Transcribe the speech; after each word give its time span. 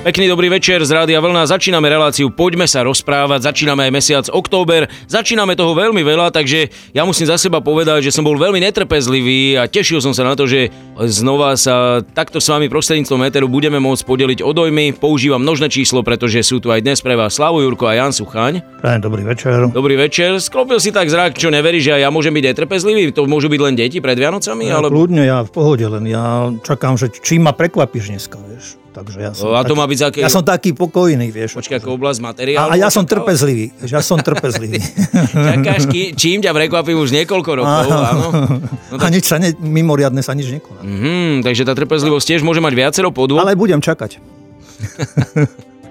Pekný 0.00 0.32
dobrý 0.32 0.48
večer 0.48 0.80
z 0.80 0.96
Rádia 0.96 1.20
Vlna. 1.20 1.44
Začíname 1.44 1.84
reláciu 1.84 2.32
Poďme 2.32 2.64
sa 2.64 2.80
rozprávať. 2.80 3.52
Začíname 3.52 3.84
aj 3.84 3.92
mesiac 3.92 4.24
október. 4.32 4.88
Začíname 5.04 5.52
toho 5.52 5.76
veľmi 5.76 6.00
veľa, 6.00 6.32
takže 6.32 6.72
ja 6.96 7.04
musím 7.04 7.28
za 7.28 7.36
seba 7.36 7.60
povedať, 7.60 8.08
že 8.08 8.16
som 8.16 8.24
bol 8.24 8.40
veľmi 8.40 8.64
netrpezlivý 8.64 9.60
a 9.60 9.68
tešil 9.68 10.00
som 10.00 10.16
sa 10.16 10.24
na 10.24 10.32
to, 10.32 10.48
že 10.48 10.72
znova 11.04 11.52
sa 11.60 12.00
takto 12.00 12.40
s 12.40 12.48
vami 12.48 12.72
prostredníctvom 12.72 13.28
Eteru 13.28 13.52
budeme 13.52 13.76
môcť 13.76 14.00
podeliť 14.08 14.40
o 14.40 14.56
dojmy. 14.56 14.96
Používam 14.96 15.44
množné 15.44 15.68
číslo, 15.68 16.00
pretože 16.00 16.48
sú 16.48 16.64
tu 16.64 16.72
aj 16.72 16.80
dnes 16.80 16.96
pre 17.04 17.12
vás 17.12 17.36
Slavo 17.36 17.60
Jurko 17.60 17.84
a 17.84 18.00
Jan 18.00 18.16
Suchaň. 18.16 18.64
Prajem 18.80 19.04
dobrý 19.04 19.20
večer. 19.28 19.68
Dobrý 19.68 20.00
večer. 20.00 20.40
Sklopil 20.40 20.80
si 20.80 20.96
tak 20.96 21.12
zrak, 21.12 21.36
čo 21.36 21.52
neverí, 21.52 21.76
že 21.76 22.00
ja 22.00 22.08
môžem 22.08 22.32
byť 22.32 22.56
netrpezlivý. 22.56 23.12
To 23.20 23.28
môžu 23.28 23.52
byť 23.52 23.60
len 23.60 23.76
deti 23.76 24.00
pred 24.00 24.16
Vianocami? 24.16 24.64
Ja, 24.64 24.80
alebo... 24.80 24.96
Kľudne, 24.96 25.28
ja 25.28 25.44
v 25.44 25.52
pohode, 25.52 25.84
len 25.84 26.08
ja 26.08 26.48
čakám, 26.64 26.96
že 26.96 27.12
čím 27.20 27.44
ma 27.44 27.52
prekvapíš 27.52 28.16
dneska, 28.16 28.40
vieš. 28.48 28.79
Takže 28.90 29.18
ja 29.22 29.30
som, 29.30 29.54
a 29.54 29.62
to 29.62 29.70
taký, 29.70 29.78
má 29.78 29.84
byť 29.86 30.00
aký... 30.02 30.18
ja 30.18 30.30
som 30.30 30.42
taký 30.42 30.70
pokojný, 30.74 31.30
vieš. 31.30 31.54
Počkaj, 31.54 31.78
ako 31.78 31.94
oblasť 31.94 32.18
materiálu. 32.26 32.70
A, 32.70 32.74
a 32.74 32.80
ja 32.80 32.90
som 32.90 33.06
trpezlivý, 33.06 33.70
ja 33.86 34.02
som 34.02 34.18
trpezlivý. 34.26 34.82
Čakáš, 35.54 35.86
ký- 35.86 36.10
čím 36.18 36.42
ťa 36.42 36.50
prekvapím 36.50 36.98
už 36.98 37.14
niekoľko 37.14 37.50
rokov, 37.62 37.86
áno. 37.86 38.26
No 38.90 38.98
A 39.04 39.06
nič 39.06 39.30
sa 39.30 39.38
ne, 39.38 39.54
mimoriadne 39.54 40.26
sa 40.26 40.34
nič 40.34 40.50
nekoná. 40.50 40.82
Mhm, 40.82 41.46
takže 41.46 41.62
tá 41.62 41.78
trpezlivosť 41.78 42.26
tiež 42.34 42.42
môže 42.42 42.58
mať 42.58 42.74
viacero 42.74 43.14
podôb. 43.14 43.38
Ale 43.38 43.54
budem 43.54 43.78
čakať. 43.78 44.18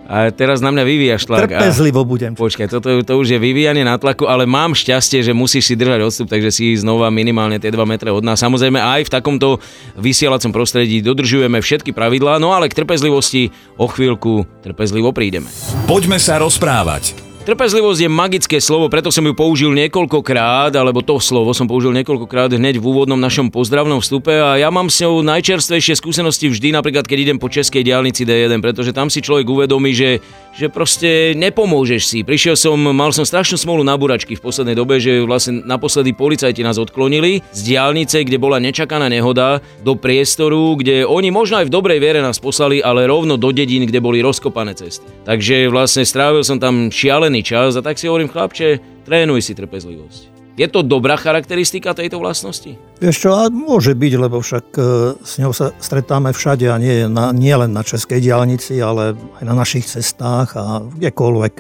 A 0.10 0.34
teraz 0.34 0.58
na 0.58 0.74
mňa 0.74 0.84
vyvíjaš 0.90 1.30
tlak. 1.30 1.54
A... 1.54 1.62
Trpezlivo 1.62 2.02
budem. 2.02 2.34
Počkaj, 2.34 2.66
toto 2.66 2.90
to 3.06 3.14
už 3.14 3.38
je 3.38 3.40
vyvíjanie 3.40 3.86
na 3.86 4.02
tlaku, 4.02 4.26
ale 4.26 4.50
mám 4.50 4.74
šťastie, 4.74 5.22
že 5.22 5.38
musíš 5.38 5.70
si 5.70 5.78
držať 5.78 6.02
odstup, 6.02 6.28
takže 6.34 6.50
si 6.50 6.74
znova 6.74 7.14
minimálne 7.14 7.62
tie 7.62 7.70
2 7.70 7.78
metre 7.86 8.10
od 8.10 8.26
nás. 8.26 8.42
Samozrejme 8.42 8.82
aj 8.82 9.06
v 9.06 9.14
takomto 9.14 9.62
vysielacom 10.02 10.50
prostredí 10.50 11.06
dodržujeme 11.06 11.62
všetky 11.62 11.94
pravidlá, 11.94 12.42
no 12.42 12.58
ale 12.58 12.74
k 12.74 12.82
trpezlivosti 12.82 13.54
o 13.78 13.86
chvíľku 13.86 14.50
trpezlivo 14.66 15.14
prídeme. 15.14 15.46
Poďme 15.86 16.18
sa 16.18 16.42
rozprávať. 16.42 17.29
Trpezlivosť 17.40 18.04
je 18.04 18.12
magické 18.12 18.58
slovo, 18.60 18.92
preto 18.92 19.16
som 19.16 19.24
ju 19.24 19.32
použil 19.32 19.72
niekoľkokrát, 19.72 20.76
alebo 20.76 21.00
to 21.00 21.24
slovo 21.24 21.56
som 21.56 21.72
použil 21.72 21.96
niekoľkokrát 21.96 22.52
hneď 22.52 22.84
v 22.84 22.86
úvodnom 22.92 23.16
našom 23.16 23.48
pozdravnom 23.48 24.04
vstupe 24.04 24.36
a 24.36 24.60
ja 24.60 24.68
mám 24.68 24.92
s 24.92 25.00
ňou 25.00 25.24
najčerstvejšie 25.24 25.96
skúsenosti 25.96 26.52
vždy, 26.52 26.76
napríklad 26.76 27.08
keď 27.08 27.18
idem 27.32 27.38
po 27.40 27.48
českej 27.48 27.88
diálnici 27.88 28.28
D1, 28.28 28.60
pretože 28.60 28.92
tam 28.92 29.08
si 29.08 29.24
človek 29.24 29.48
uvedomí, 29.48 29.96
že, 29.96 30.20
že 30.52 30.68
proste 30.68 31.32
nepomôžeš 31.40 32.02
si. 32.12 32.20
Prišiel 32.28 32.60
som, 32.60 32.76
mal 32.76 33.16
som 33.16 33.24
strašnú 33.24 33.56
smolu 33.56 33.88
na 33.88 33.96
buračky 33.96 34.36
v 34.36 34.44
poslednej 34.44 34.76
dobe, 34.76 35.00
že 35.00 35.24
vlastne 35.24 35.64
naposledy 35.64 36.12
policajti 36.12 36.60
nás 36.60 36.76
odklonili 36.76 37.40
z 37.56 37.60
diálnice, 37.72 38.20
kde 38.28 38.36
bola 38.36 38.60
nečakaná 38.60 39.08
nehoda, 39.08 39.64
do 39.80 39.96
priestoru, 39.96 40.76
kde 40.76 41.08
oni 41.08 41.32
možno 41.32 41.64
aj 41.64 41.72
v 41.72 41.74
dobrej 41.74 42.04
viere 42.04 42.20
nás 42.20 42.36
poslali, 42.36 42.84
ale 42.84 43.08
rovno 43.08 43.40
do 43.40 43.56
dedín, 43.56 43.88
kde 43.88 44.04
boli 44.04 44.20
rozkopané 44.20 44.76
cesty. 44.76 45.08
Takže 45.24 45.72
vlastne 45.72 46.04
strávil 46.04 46.44
som 46.44 46.60
tam 46.60 46.92
šialený 47.30 47.46
čas 47.46 47.78
a 47.78 47.86
tak 47.86 48.02
si 48.02 48.10
hovorím, 48.10 48.26
chlapče, 48.26 48.82
trénuj 49.06 49.46
si 49.46 49.54
trpezlivosť. 49.54 50.22
Je 50.58 50.68
to 50.68 50.82
dobrá 50.82 51.16
charakteristika 51.16 51.94
tejto 51.94 52.18
vlastnosti? 52.20 52.74
Vieš 53.00 53.16
čo, 53.16 53.30
a 53.32 53.48
môže 53.48 53.96
byť, 53.96 54.14
lebo 54.18 54.42
však 54.42 54.66
e, 54.76 54.82
s 55.22 55.40
ňou 55.40 55.54
sa 55.54 55.72
stretáme 55.78 56.34
všade 56.36 56.68
a 56.68 56.76
nie, 56.82 57.06
na, 57.08 57.32
nie 57.32 57.54
len 57.54 57.72
na 57.72 57.86
českej 57.86 58.20
diálnici, 58.20 58.76
ale 58.82 59.16
aj 59.40 59.44
na 59.46 59.56
našich 59.56 59.88
cestách 59.88 60.58
a 60.58 60.84
kdekoľvek. 60.84 61.54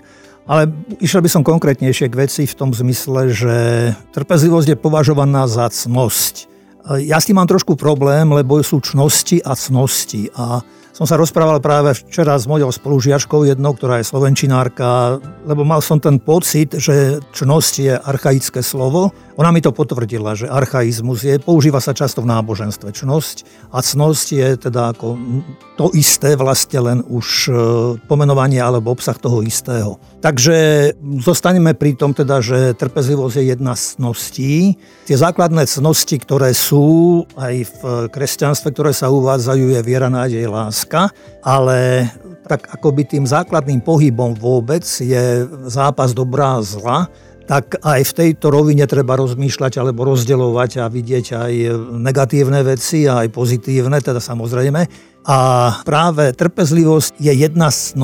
Ale 0.50 0.73
išiel 1.00 1.22
by 1.22 1.30
som 1.31 1.48
konkrétnejšie 1.48 2.11
k 2.11 2.20
veci 2.28 2.44
v 2.44 2.58
tom 2.58 2.73
zmysle, 2.76 3.30
že 3.31 3.56
trpezlivosť 4.11 4.73
je 4.73 4.78
považovaná 4.81 5.48
za 5.48 5.70
cnosť. 5.70 6.50
E, 6.89 7.08
Ja 7.08 7.22
s 7.22 7.30
tým 7.30 7.39
mám 7.39 7.48
trošku 7.48 7.80
problém, 7.80 8.28
lebo 8.36 8.59
sú 8.66 8.83
čnosti 8.83 9.39
a 9.45 9.56
cnosti. 9.56 10.28
A 10.36 10.66
som 11.00 11.08
sa 11.08 11.16
rozprával 11.16 11.64
práve 11.64 11.95
včera 11.95 12.36
s 12.36 12.44
mojou 12.44 12.67
spolužiačkou 12.75 13.47
jednou, 13.47 13.72
ktorá 13.72 14.03
je 14.03 14.11
slovenčinárka, 14.11 15.23
lebo 15.47 15.64
mal 15.64 15.80
som 15.80 15.95
ten 15.95 16.19
pocit, 16.19 16.75
že 16.75 17.23
čnosť 17.32 17.73
je 17.80 17.95
archaické 17.95 18.60
slovo. 18.60 19.15
Ona 19.39 19.55
mi 19.55 19.64
to 19.64 19.71
potvrdila, 19.71 20.36
že 20.36 20.52
archaizmus 20.52 21.23
je, 21.23 21.39
používa 21.39 21.80
sa 21.80 21.95
často 21.95 22.20
v 22.20 22.27
náboženstve. 22.27 22.92
Čnosť 22.92 23.71
a 23.71 23.80
cnosť 23.80 24.27
je 24.36 24.48
teda 24.59 24.92
ako 24.92 25.15
to 25.80 25.88
isté, 25.95 26.36
vlastne 26.36 26.80
len 26.83 26.99
už 27.08 27.27
e, 27.48 27.52
pomenovanie 28.04 28.59
alebo 28.59 28.92
obsah 28.92 29.15
toho 29.15 29.39
istého. 29.39 29.95
Takže 30.20 30.92
zostaneme 31.23 31.71
pri 31.71 31.95
tom 31.95 32.11
teda, 32.11 32.43
že 32.43 32.76
trpezlivosť 32.76 33.39
je 33.39 33.43
jedna 33.55 33.80
z 33.80 33.83
cností. 33.95 34.76
Tie 35.08 35.15
základné 35.15 35.64
cnosti, 35.64 36.20
ktoré 36.20 36.52
sú 36.52 37.23
aj 37.39 37.55
v 37.64 37.80
kresťanstve, 38.11 38.76
ktoré 38.76 38.92
sa 38.92 39.08
uvádzajú, 39.08 39.80
je 39.80 39.80
viera, 39.80 40.11
nádej, 40.11 40.52
láska, 40.52 40.89
ale 41.45 42.10
tak 42.50 42.66
akoby 42.73 43.05
tým 43.05 43.26
základným 43.30 43.86
pohybom 43.86 44.33
vôbec 44.33 44.82
je 44.83 45.45
zápas 45.70 46.17
dobrá 46.17 46.58
a 46.58 46.66
zla, 46.66 47.00
tak 47.50 47.82
aj 47.82 48.05
v 48.05 48.16
tejto 48.17 48.54
rovine 48.54 48.86
treba 48.86 49.17
rozmýšľať 49.17 49.82
alebo 49.82 50.05
rozdeľovať 50.05 50.72
a 50.82 50.86
vidieť 50.86 51.26
aj 51.33 51.54
negatívne 51.98 52.61
veci 52.61 53.10
a 53.10 53.26
aj 53.26 53.33
pozitívne, 53.33 53.98
teda 53.98 54.22
samozrejme. 54.22 54.86
A 55.26 55.38
práve 55.82 56.30
trpezlivosť 56.38 57.17
je 57.17 57.33
jedna 57.33 57.73
z 57.73 57.98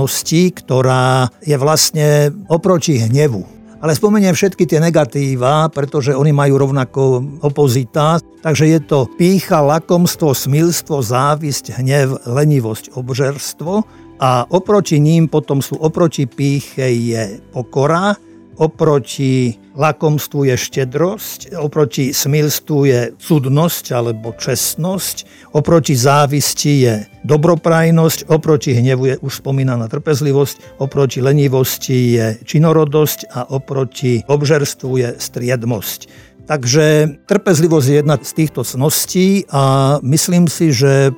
ktorá 0.50 1.30
je 1.46 1.58
vlastne 1.62 2.34
oproti 2.50 2.98
hnevu. 3.02 3.55
Ale 3.86 3.94
spomeniem 3.94 4.34
všetky 4.34 4.66
tie 4.66 4.82
negatíva, 4.82 5.70
pretože 5.70 6.10
oni 6.10 6.34
majú 6.34 6.58
rovnako 6.58 7.22
opozita. 7.46 8.18
Takže 8.42 8.66
je 8.74 8.82
to 8.82 9.06
pícha, 9.14 9.62
lakomstvo, 9.62 10.34
smilstvo, 10.34 11.06
závisť, 11.06 11.78
hnev, 11.78 12.26
lenivosť, 12.26 12.98
obžerstvo. 12.98 13.86
A 14.18 14.50
oproti 14.50 14.98
ním 14.98 15.30
potom 15.30 15.62
sú 15.62 15.78
oproti 15.78 16.26
píche 16.26 16.82
je 16.98 17.38
pokora, 17.54 18.18
oproti 18.58 19.60
lakomstvu 19.76 20.48
je 20.52 20.56
štedrosť, 20.56 21.40
oproti 21.60 22.16
smilstvu 22.16 22.78
je 22.88 23.02
cudnosť 23.20 23.86
alebo 23.92 24.32
čestnosť, 24.32 25.16
oproti 25.52 25.96
závisti 25.96 26.74
je 26.88 26.94
dobroprajnosť, 27.28 28.32
oproti 28.32 28.76
hnevu 28.76 29.04
je 29.12 29.16
už 29.20 29.44
spomínaná 29.44 29.92
trpezlivosť, 29.92 30.80
oproti 30.80 31.20
lenivosti 31.20 32.16
je 32.16 32.28
činorodosť 32.44 33.20
a 33.36 33.52
oproti 33.52 34.24
obžerstvu 34.28 34.92
je 34.96 35.10
striedmosť. 35.20 36.00
Takže 36.46 37.18
trpezlivosť 37.26 37.88
je 37.90 37.96
jedna 38.06 38.16
z 38.22 38.32
týchto 38.38 38.62
cností 38.62 39.50
a 39.50 39.98
myslím 40.06 40.46
si, 40.46 40.70
že 40.70 41.10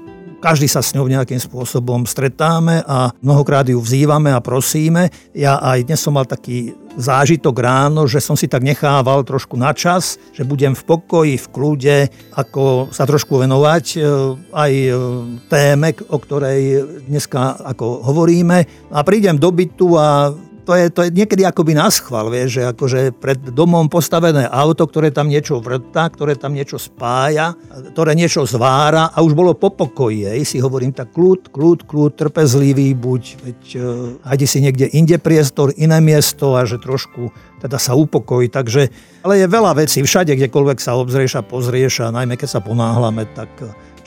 každý 0.47 0.71
sa 0.71 0.79
s 0.79 0.95
ňou 0.95 1.11
nejakým 1.11 1.43
spôsobom 1.43 2.07
stretáme 2.07 2.79
a 2.87 3.11
mnohokrát 3.19 3.67
ju 3.67 3.83
vzývame 3.83 4.31
a 4.31 4.39
prosíme. 4.39 5.11
Ja 5.35 5.59
aj 5.59 5.91
dnes 5.91 5.99
som 5.99 6.15
mal 6.15 6.23
taký 6.23 6.71
zážitok 6.95 7.59
ráno, 7.59 8.07
že 8.07 8.23
som 8.23 8.39
si 8.39 8.47
tak 8.47 8.63
nechával 8.63 9.27
trošku 9.27 9.59
na 9.59 9.75
čas, 9.75 10.15
že 10.31 10.47
budem 10.47 10.71
v 10.71 10.87
pokoji, 10.87 11.35
v 11.35 11.47
kľude, 11.51 11.97
ako 12.31 12.95
sa 12.95 13.03
trošku 13.03 13.43
venovať 13.43 13.85
e, 13.91 13.99
aj 14.55 14.71
e, 14.71 14.91
téme, 15.51 15.91
o 16.07 16.15
ktorej 16.15 16.61
dneska 17.11 17.59
ako 17.67 18.07
hovoríme. 18.07 18.87
A 18.95 19.03
prídem 19.03 19.35
do 19.35 19.51
bytu 19.51 19.99
a 19.99 20.31
to 20.67 20.75
je, 20.75 20.85
to 20.91 20.99
je 21.07 21.15
niekedy 21.15 21.47
akoby 21.47 21.71
na 21.71 21.87
schvál, 21.87 22.27
vieš, 22.27 22.59
že 22.59 22.63
akože 22.67 23.15
pred 23.15 23.39
domom 23.55 23.87
postavené 23.87 24.43
auto, 24.51 24.83
ktoré 24.83 25.15
tam 25.15 25.31
niečo 25.31 25.63
vrtá, 25.63 26.11
ktoré 26.11 26.35
tam 26.35 26.51
niečo 26.51 26.75
spája, 26.75 27.55
ktoré 27.95 28.11
niečo 28.19 28.43
zvára 28.43 29.07
a 29.15 29.23
už 29.23 29.31
bolo 29.31 29.55
po 29.55 29.71
pokoji, 29.71 30.27
hej, 30.27 30.43
si 30.43 30.59
hovorím 30.59 30.91
tak 30.91 31.15
kľud, 31.15 31.55
kľud, 31.55 31.87
kľud, 31.87 32.11
trpezlivý 32.19 32.91
buď, 32.99 33.23
veď 33.47 33.61
uh, 34.27 34.43
si 34.43 34.59
niekde 34.59 34.91
inde 34.91 35.15
priestor, 35.15 35.71
iné 35.79 36.03
miesto 36.03 36.59
a 36.59 36.67
že 36.67 36.83
trošku 36.83 37.31
teda 37.63 37.79
sa 37.79 37.95
upokojí, 37.95 38.51
takže, 38.51 38.91
ale 39.23 39.39
je 39.39 39.47
veľa 39.47 39.71
vecí, 39.79 40.03
všade, 40.03 40.35
kdekoľvek 40.35 40.83
sa 40.83 40.99
obzrieš 40.99 41.39
a 41.39 41.47
pozrieš 41.47 42.03
a 42.03 42.11
najmä 42.11 42.35
keď 42.35 42.59
sa 42.59 42.61
ponáhlame, 42.61 43.23
tak 43.31 43.49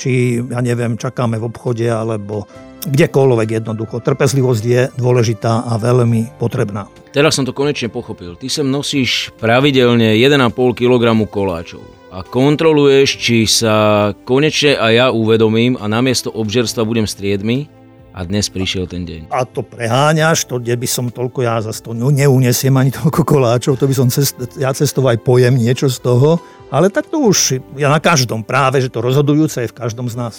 či, 0.01 0.41
ja 0.41 0.65
neviem, 0.65 0.97
čakáme 0.97 1.37
v 1.37 1.53
obchode 1.53 1.85
alebo 1.85 2.49
kdekoľvek 2.89 3.61
jednoducho. 3.61 4.01
Trpezlivosť 4.01 4.65
je 4.65 4.83
dôležitá 4.97 5.69
a 5.69 5.77
veľmi 5.77 6.41
potrebná. 6.41 6.89
Teraz 7.13 7.37
som 7.37 7.45
to 7.45 7.53
konečne 7.53 7.93
pochopil. 7.93 8.41
Ty 8.41 8.49
sem 8.49 8.65
nosíš 8.65 9.29
pravidelne 9.37 10.17
1,5 10.17 10.57
kg 10.73 11.05
koláčov 11.29 11.85
a 12.11 12.25
kontroluješ, 12.25 13.21
či 13.21 13.45
sa 13.45 14.11
konečne 14.25 14.75
aj 14.75 14.93
ja 14.97 15.07
uvedomím 15.13 15.77
a 15.77 15.87
namiesto 15.87 16.33
obžerstva 16.33 16.83
budem 16.83 17.07
striedmi 17.07 17.80
a 18.11 18.21
dnes 18.27 18.51
prišiel 18.51 18.91
ten 18.91 19.07
deň. 19.07 19.31
A 19.31 19.47
to 19.47 19.63
preháňaš, 19.63 20.47
to 20.51 20.59
kde 20.59 20.75
by 20.75 20.89
som 20.91 21.07
toľko, 21.11 21.47
ja 21.47 21.63
zase 21.63 21.81
to 21.83 21.95
neunesiem 21.95 22.75
ani 22.75 22.91
toľko 22.91 23.23
koláčov, 23.23 23.79
to 23.79 23.87
by 23.87 23.95
som 23.95 24.09
cest, 24.11 24.35
ja 24.59 24.75
cestoval 24.75 25.15
aj 25.15 25.23
pojem 25.23 25.55
niečo 25.55 25.87
z 25.87 25.99
toho, 26.03 26.43
ale 26.71 26.91
tak 26.91 27.11
to 27.11 27.19
už 27.23 27.63
ja 27.79 27.91
na 27.91 27.99
každom 27.99 28.47
práve, 28.47 28.79
že 28.83 28.91
to 28.91 29.03
rozhodujúce 29.03 29.67
je 29.67 29.71
v 29.71 29.79
každom 29.79 30.07
z 30.11 30.15
nás. 30.19 30.35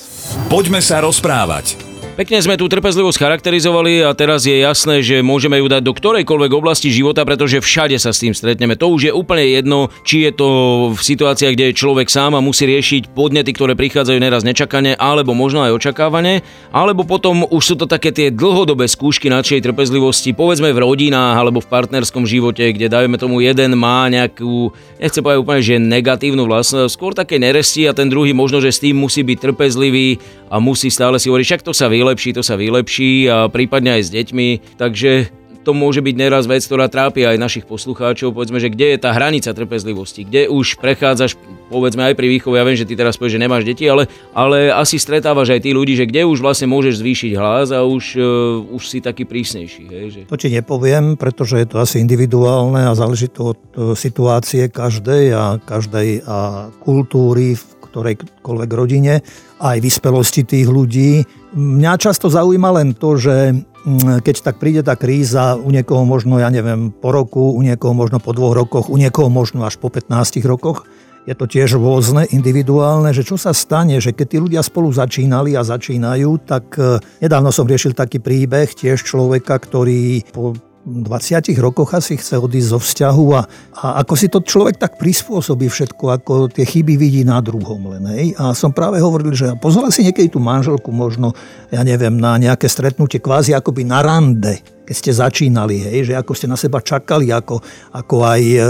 Poďme 0.47 0.79
sa 0.79 1.03
rozprávať. 1.03 2.00
Pekne 2.11 2.43
sme 2.43 2.59
tú 2.59 2.67
trpezlivosť 2.67 3.23
charakterizovali 3.23 4.03
a 4.03 4.11
teraz 4.11 4.43
je 4.43 4.59
jasné, 4.59 4.99
že 4.99 5.23
môžeme 5.23 5.55
ju 5.63 5.71
dať 5.71 5.79
do 5.79 5.95
ktorejkoľvek 5.95 6.51
oblasti 6.51 6.91
života, 6.91 7.23
pretože 7.23 7.63
všade 7.63 7.95
sa 7.95 8.11
s 8.11 8.19
tým 8.19 8.35
stretneme. 8.35 8.75
To 8.75 8.91
už 8.91 9.07
je 9.07 9.13
úplne 9.15 9.47
jedno, 9.47 9.87
či 10.03 10.27
je 10.27 10.35
to 10.35 10.47
v 10.91 10.99
situáciách, 10.99 11.55
kde 11.55 11.71
je 11.71 11.79
človek 11.79 12.11
sám 12.11 12.35
a 12.35 12.43
musí 12.43 12.67
riešiť 12.67 13.15
podnety, 13.15 13.55
ktoré 13.55 13.79
prichádzajú 13.79 14.19
neraz 14.19 14.43
nečakane, 14.43 14.99
alebo 14.99 15.31
možno 15.31 15.63
aj 15.63 15.71
očakávane, 15.71 16.43
alebo 16.75 17.07
potom 17.07 17.47
už 17.47 17.63
sú 17.63 17.75
to 17.79 17.87
také 17.87 18.11
tie 18.11 18.27
dlhodobé 18.27 18.91
skúšky 18.91 19.31
našej 19.31 19.63
trpezlivosti, 19.63 20.35
povedzme 20.35 20.75
v 20.75 20.83
rodinách 20.83 21.39
alebo 21.39 21.63
v 21.63 21.71
partnerskom 21.71 22.27
živote, 22.27 22.75
kde 22.75 22.91
dajme 22.91 23.15
tomu 23.15 23.39
jeden 23.39 23.79
má 23.79 24.11
nejakú, 24.11 24.75
nechcem 24.99 25.23
povedať 25.23 25.39
úplne, 25.47 25.61
že 25.63 25.79
negatívnu 25.79 26.43
vlastnosť, 26.43 26.91
skôr 26.91 27.15
také 27.15 27.39
neresti 27.39 27.87
a 27.87 27.95
ten 27.95 28.11
druhý 28.11 28.35
možno, 28.35 28.59
že 28.59 28.75
s 28.75 28.83
tým 28.83 28.99
musí 28.99 29.23
byť 29.23 29.37
trpezlivý 29.47 30.19
a 30.51 30.59
musí 30.59 30.91
stále 30.91 31.15
si 31.15 31.31
hovoriť, 31.31 31.47
však 31.47 31.63
to 31.63 31.71
sa 31.71 31.87
vylepší, 32.01 32.33
to 32.33 32.42
sa 32.42 32.57
vylepší 32.57 33.30
a 33.30 33.45
prípadne 33.53 34.01
aj 34.01 34.01
s 34.01 34.09
deťmi. 34.09 34.48
Takže 34.81 35.42
to 35.62 35.77
môže 35.77 36.01
byť 36.01 36.15
neraz 36.18 36.50
vec, 36.50 36.65
ktorá 36.65 36.89
trápi 36.89 37.21
aj 37.25 37.38
našich 37.38 37.65
poslucháčov. 37.69 38.33
Povedzme, 38.33 38.57
že 38.57 38.74
kde 38.74 38.98
je 38.98 38.98
tá 38.98 39.13
hranica 39.13 39.53
trpezlivosti, 39.53 40.25
kde 40.25 40.50
už 40.50 40.81
prechádzaš, 40.81 41.38
povedzme 41.69 42.12
aj 42.12 42.18
pri 42.18 42.27
výchove, 42.33 42.57
ja 42.57 42.65
viem, 42.65 42.77
že 42.77 42.89
ty 42.89 42.98
teraz 42.98 43.15
povieš, 43.15 43.38
že 43.38 43.44
nemáš 43.45 43.63
deti, 43.63 43.86
ale, 43.86 44.09
ale 44.33 44.74
asi 44.74 44.98
stretávaš 44.98 45.53
aj 45.53 45.62
tí 45.62 45.71
ľudí, 45.71 45.94
že 45.94 46.09
kde 46.09 46.25
už 46.25 46.42
vlastne 46.42 46.65
môžeš 46.65 47.00
zvýšiť 47.00 47.31
hlas 47.38 47.69
a 47.69 47.86
už, 47.86 48.18
uh, 48.18 48.74
už 48.74 48.83
si 48.89 48.97
taký 49.00 49.30
prísnejší. 49.30 49.83
Hej, 49.86 50.06
že... 50.09 50.19
To 50.27 50.39
ti 50.39 50.50
nepoviem, 50.50 51.13
pretože 51.13 51.62
je 51.62 51.68
to 51.69 51.77
asi 51.77 52.01
individuálne 52.01 52.89
a 52.89 52.97
záleží 52.97 53.30
to 53.30 53.54
od 53.54 53.59
e, 53.77 53.94
situácie 53.94 54.68
každej 54.68 55.24
a 55.38 55.45
každej 55.62 56.25
a 56.25 56.69
kultúry, 56.81 57.54
v 57.54 57.63
ktorejkoľvek 57.92 58.71
rodine, 58.71 59.21
aj 59.62 59.77
vyspelosti 59.83 60.42
tých 60.47 60.68
ľudí. 60.71 61.27
Mňa 61.51 62.00
často 62.00 62.31
zaujíma 62.31 62.80
len 62.80 62.95
to, 62.95 63.19
že 63.19 63.51
mm, 63.51 64.24
keď 64.24 64.36
tak 64.39 64.56
príde 64.56 64.88
tá 64.88 64.95
kríza, 64.95 65.59
u 65.59 65.68
niekoho 65.68 66.07
možno, 66.07 66.39
ja 66.39 66.48
neviem, 66.48 66.95
po 66.95 67.12
roku, 67.12 67.51
u 67.51 67.59
niekoho 67.59 67.92
možno 67.92 68.24
po 68.24 68.31
dvoch 68.31 68.56
rokoch, 68.56 68.88
u 68.88 68.95
niekoho 68.95 69.27
možno 69.27 69.68
až 69.68 69.75
po 69.75 69.92
15 69.92 70.39
rokoch, 70.48 70.88
je 71.27 71.36
to 71.36 71.45
tiež 71.45 71.75
rôzne, 71.75 72.25
individuálne, 72.31 73.12
že 73.12 73.27
čo 73.27 73.36
sa 73.36 73.51
stane, 73.51 74.00
že 74.00 74.15
keď 74.15 74.27
tí 74.31 74.38
ľudia 74.39 74.62
spolu 74.63 74.89
začínali 74.89 75.53
a 75.53 75.62
začínajú, 75.62 76.30
tak 76.48 76.65
e, 76.80 76.98
nedávno 77.21 77.54
som 77.54 77.69
riešil 77.69 77.94
taký 77.94 78.18
príbeh 78.18 78.74
tiež 78.74 79.06
človeka, 79.06 79.59
ktorý 79.62 80.25
po 80.33 80.57
20 80.81 81.45
rokoch 81.62 81.94
asi 81.94 82.18
chce 82.18 82.42
odísť 82.42 82.69
zo 82.74 82.80
vzťahu 82.81 83.25
a, 83.38 83.42
a 83.78 83.86
ako 84.01 84.13
si 84.18 84.28
to 84.33 84.42
človek 84.42 84.81
tak 84.81 84.98
prispôsobí 84.98 85.69
všetko, 85.69 86.04
ako 86.18 86.33
tie 86.50 86.66
chyby 86.66 86.98
vidí 86.98 87.22
na 87.22 87.38
druhom 87.38 87.94
len. 87.94 88.04
Hej. 88.10 88.33
A 88.42 88.57
som 88.57 88.74
práve 88.74 88.98
hovoril, 88.98 89.30
že 89.38 89.54
pozval 89.62 89.94
si 89.94 90.01
niekedy 90.01 90.33
tú 90.33 90.42
manželku 90.42 90.89
možno, 90.89 91.38
ja 91.69 91.86
neviem, 91.86 92.18
na 92.18 92.42
nejaké 92.42 92.66
stretnutie 92.66 93.22
kvázi 93.22 93.54
akoby 93.54 93.86
na 93.86 94.01
rande 94.01 94.81
keď 94.81 94.95
ste 94.98 95.12
začínali, 95.13 95.78
hej, 95.78 96.12
že 96.12 96.13
ako 96.18 96.31
ste 96.33 96.50
na 96.50 96.57
seba 96.57 96.81
čakali, 96.81 97.30
ako, 97.30 97.62
ako 97.94 98.16
aj, 98.25 98.42
e, 98.42 98.62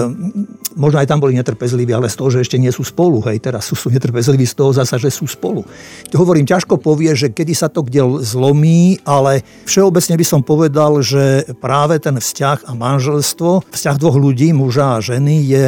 možno 0.75 0.99
aj 0.99 1.07
tam 1.07 1.23
boli 1.23 1.33
netrpezliví, 1.39 1.91
ale 1.95 2.11
z 2.11 2.19
toho, 2.19 2.29
že 2.29 2.43
ešte 2.43 2.59
nie 2.59 2.69
sú 2.69 2.83
spolu, 2.83 3.23
hej, 3.31 3.39
teraz 3.39 3.71
sú, 3.71 3.75
sú 3.79 3.87
netrpezliví 3.89 4.43
z 4.43 4.55
toho 4.55 4.75
zasa, 4.75 4.99
že 4.99 5.09
sú 5.09 5.25
spolu. 5.25 5.63
Hovorím, 6.11 6.45
ťažko 6.45 6.77
povie, 6.77 7.15
že 7.15 7.31
kedy 7.31 7.53
sa 7.55 7.71
to 7.71 7.81
kde 7.81 8.21
zlomí, 8.21 8.99
ale 9.07 9.41
všeobecne 9.65 10.15
by 10.19 10.25
som 10.27 10.41
povedal, 10.43 10.99
že 11.01 11.47
práve 11.57 11.97
ten 11.97 12.19
vzťah 12.19 12.67
a 12.67 12.71
manželstvo, 12.75 13.71
vzťah 13.71 13.95
dvoch 13.97 14.17
ľudí, 14.19 14.53
muža 14.53 14.99
a 14.99 15.03
ženy, 15.03 15.35
je 15.47 15.67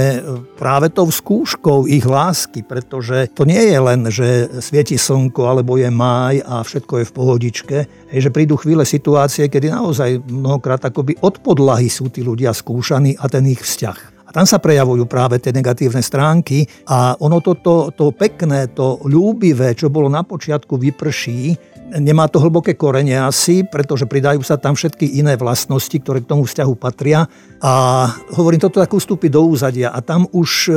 práve 0.59 0.91
tou 0.91 1.07
skúškou 1.09 1.87
ich 1.87 2.03
lásky, 2.03 2.61
pretože 2.61 3.31
to 3.33 3.47
nie 3.47 3.59
je 3.59 3.79
len, 3.79 4.01
že 4.11 4.27
svieti 4.59 4.99
slnko, 4.99 5.41
alebo 5.47 5.79
je 5.79 5.89
máj 5.89 6.43
a 6.43 6.61
všetko 6.61 7.01
je 7.01 7.05
v 7.09 7.15
pohodičke, 7.15 7.77
hej, 8.13 8.29
že 8.29 8.33
prídu 8.33 8.53
chvíle 8.61 8.85
situácie, 8.85 9.49
kedy 9.49 9.73
naozaj 9.73 10.21
mnohokrát 10.29 10.85
akoby 10.85 11.17
od 11.25 11.41
podlahy 11.41 11.89
sú 11.89 12.13
tí 12.13 12.21
ľudia 12.21 12.53
skúšaní 12.53 13.17
a 13.17 13.25
ten 13.25 13.49
ich 13.49 13.65
vzťah. 13.65 14.13
A 14.23 14.29
tam 14.31 14.45
sa 14.45 14.61
prejavujú 14.61 15.09
práve 15.09 15.41
tie 15.41 15.49
negatívne 15.49 15.99
stránky 16.05 16.69
a 16.85 17.17
ono 17.17 17.41
to, 17.41 17.57
to, 17.57 17.89
to 17.91 18.13
pekné, 18.13 18.69
to 18.71 19.01
ľúbivé, 19.03 19.73
čo 19.73 19.89
bolo 19.89 20.07
na 20.07 20.21
počiatku, 20.21 20.77
vyprší, 20.77 21.57
nemá 21.99 22.25
to 22.25 22.41
hlboké 22.41 22.73
korene 22.73 23.13
asi, 23.19 23.61
pretože 23.61 24.09
pridajú 24.09 24.41
sa 24.41 24.57
tam 24.57 24.73
všetky 24.73 25.21
iné 25.21 25.37
vlastnosti, 25.37 25.93
ktoré 25.93 26.25
k 26.25 26.29
tomu 26.29 26.49
vzťahu 26.49 26.73
patria. 26.77 27.29
A 27.61 27.73
hovorím, 28.33 28.63
toto 28.63 28.81
tak 28.81 28.89
ustúpi 28.93 29.29
do 29.29 29.45
úzadia 29.45 29.93
a 29.93 30.01
tam 30.01 30.25
už 30.33 30.49
e, 30.69 30.71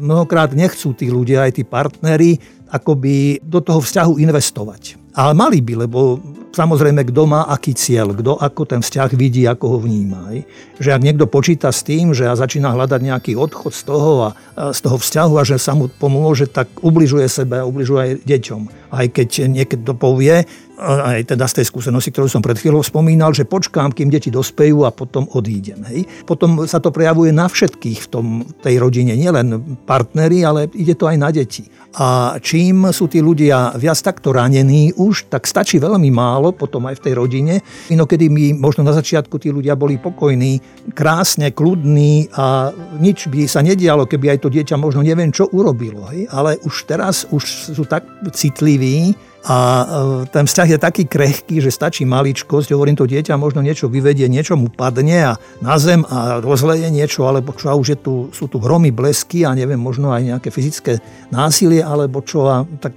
mnohokrát 0.00 0.56
nechcú 0.56 0.96
tí 0.96 1.12
ľudia, 1.12 1.44
aj 1.44 1.60
tí 1.60 1.64
partnery, 1.66 2.40
akoby 2.72 3.44
do 3.44 3.60
toho 3.60 3.84
vzťahu 3.84 4.16
investovať. 4.22 5.03
Ale 5.14 5.30
mali 5.30 5.62
by, 5.62 5.86
lebo 5.86 6.18
samozrejme, 6.50 7.06
kto 7.06 7.22
má 7.30 7.46
aký 7.46 7.70
cieľ, 7.70 8.10
kto 8.14 8.34
ako 8.34 8.66
ten 8.66 8.82
vzťah 8.82 9.10
vidí, 9.14 9.46
ako 9.46 9.78
ho 9.78 9.78
vníma. 9.78 10.42
Že 10.82 10.90
ak 10.90 11.02
niekto 11.06 11.30
počíta 11.30 11.70
s 11.70 11.86
tým, 11.86 12.10
že 12.10 12.26
začína 12.26 12.74
hľadať 12.74 12.98
nejaký 12.98 13.32
odchod 13.38 13.74
z 13.74 13.82
toho 13.86 14.12
a 14.26 14.30
z 14.74 14.78
toho 14.82 14.98
vzťahu 14.98 15.34
a 15.38 15.46
že 15.46 15.58
sa 15.62 15.78
mu 15.78 15.86
pomôže, 15.86 16.50
tak 16.50 16.66
ubližuje 16.82 17.30
sebe 17.30 17.62
a 17.62 17.66
ubližuje 17.66 18.00
aj 18.02 18.12
deťom. 18.26 18.62
Aj 18.90 19.06
keď 19.06 19.50
niekto 19.50 19.94
povie, 19.94 20.46
aj 20.78 21.30
teda 21.30 21.46
z 21.46 21.62
tej 21.62 21.66
skúsenosti, 21.70 22.10
ktorú 22.10 22.26
som 22.26 22.42
pred 22.42 22.58
chvíľou 22.58 22.82
spomínal, 22.82 23.30
že 23.30 23.46
počkám, 23.46 23.94
kým 23.94 24.10
deti 24.10 24.30
dospejú 24.30 24.82
a 24.82 24.90
potom 24.90 25.30
odídem. 25.30 25.78
Hej. 25.86 26.26
Potom 26.26 26.66
sa 26.66 26.82
to 26.82 26.90
prejavuje 26.90 27.30
na 27.30 27.46
všetkých 27.46 27.98
v 28.02 28.08
tom, 28.10 28.26
tej 28.58 28.82
rodine, 28.82 29.14
nielen 29.14 29.78
partneri, 29.86 30.42
ale 30.42 30.66
ide 30.74 30.98
to 30.98 31.06
aj 31.06 31.16
na 31.18 31.30
deti. 31.30 31.70
A 31.94 32.34
čím 32.42 32.90
sú 32.90 33.06
tí 33.06 33.22
ľudia 33.22 33.78
viac 33.78 34.02
takto 34.02 34.34
ranení 34.34 34.90
už, 34.98 35.30
tak 35.30 35.46
stačí 35.46 35.78
veľmi 35.78 36.10
málo 36.10 36.50
potom 36.50 36.90
aj 36.90 36.98
v 36.98 37.04
tej 37.06 37.14
rodine. 37.14 37.54
Inokedy 37.94 38.26
my 38.26 38.58
možno 38.58 38.82
na 38.82 38.90
začiatku 38.90 39.38
tí 39.38 39.54
ľudia 39.54 39.78
boli 39.78 40.02
pokojní, 40.02 40.58
krásne, 40.90 41.54
kľudní 41.54 42.34
a 42.34 42.74
nič 42.98 43.30
by 43.30 43.46
sa 43.46 43.62
nedialo, 43.62 44.10
keby 44.10 44.34
aj 44.34 44.42
to 44.42 44.50
dieťa 44.50 44.74
možno 44.74 45.06
neviem 45.06 45.30
čo 45.30 45.46
urobilo. 45.54 46.10
Hej. 46.10 46.26
Ale 46.34 46.58
už 46.66 46.74
teraz 46.90 47.30
už 47.30 47.70
sú 47.78 47.86
tak 47.86 48.02
citliví, 48.34 49.14
a 49.44 49.56
e, 49.60 49.84
ten 50.32 50.48
vzťah 50.48 50.68
je 50.72 50.78
taký 50.80 51.04
krehký, 51.04 51.60
že 51.60 51.68
stačí 51.68 52.08
maličkosť, 52.08 52.72
hovorím 52.72 52.96
to 52.96 53.04
dieťa, 53.04 53.36
možno 53.36 53.60
niečo 53.60 53.92
vyvedie, 53.92 54.24
niečo 54.24 54.56
mu 54.56 54.72
padne 54.72 55.20
a 55.20 55.32
na 55.60 55.76
zem 55.76 56.00
a 56.08 56.40
rozleje 56.40 56.88
niečo, 56.88 57.28
alebo 57.28 57.52
čo 57.52 57.68
a 57.68 57.76
už 57.76 57.86
je 57.92 57.98
tu, 58.00 58.14
sú 58.32 58.48
tu 58.48 58.56
hromy, 58.56 58.88
blesky 58.88 59.44
a 59.44 59.52
neviem, 59.52 59.76
možno 59.76 60.16
aj 60.16 60.24
nejaké 60.24 60.48
fyzické 60.48 61.04
násilie, 61.28 61.84
alebo 61.84 62.24
čo 62.24 62.48
a 62.48 62.64
tak... 62.80 62.96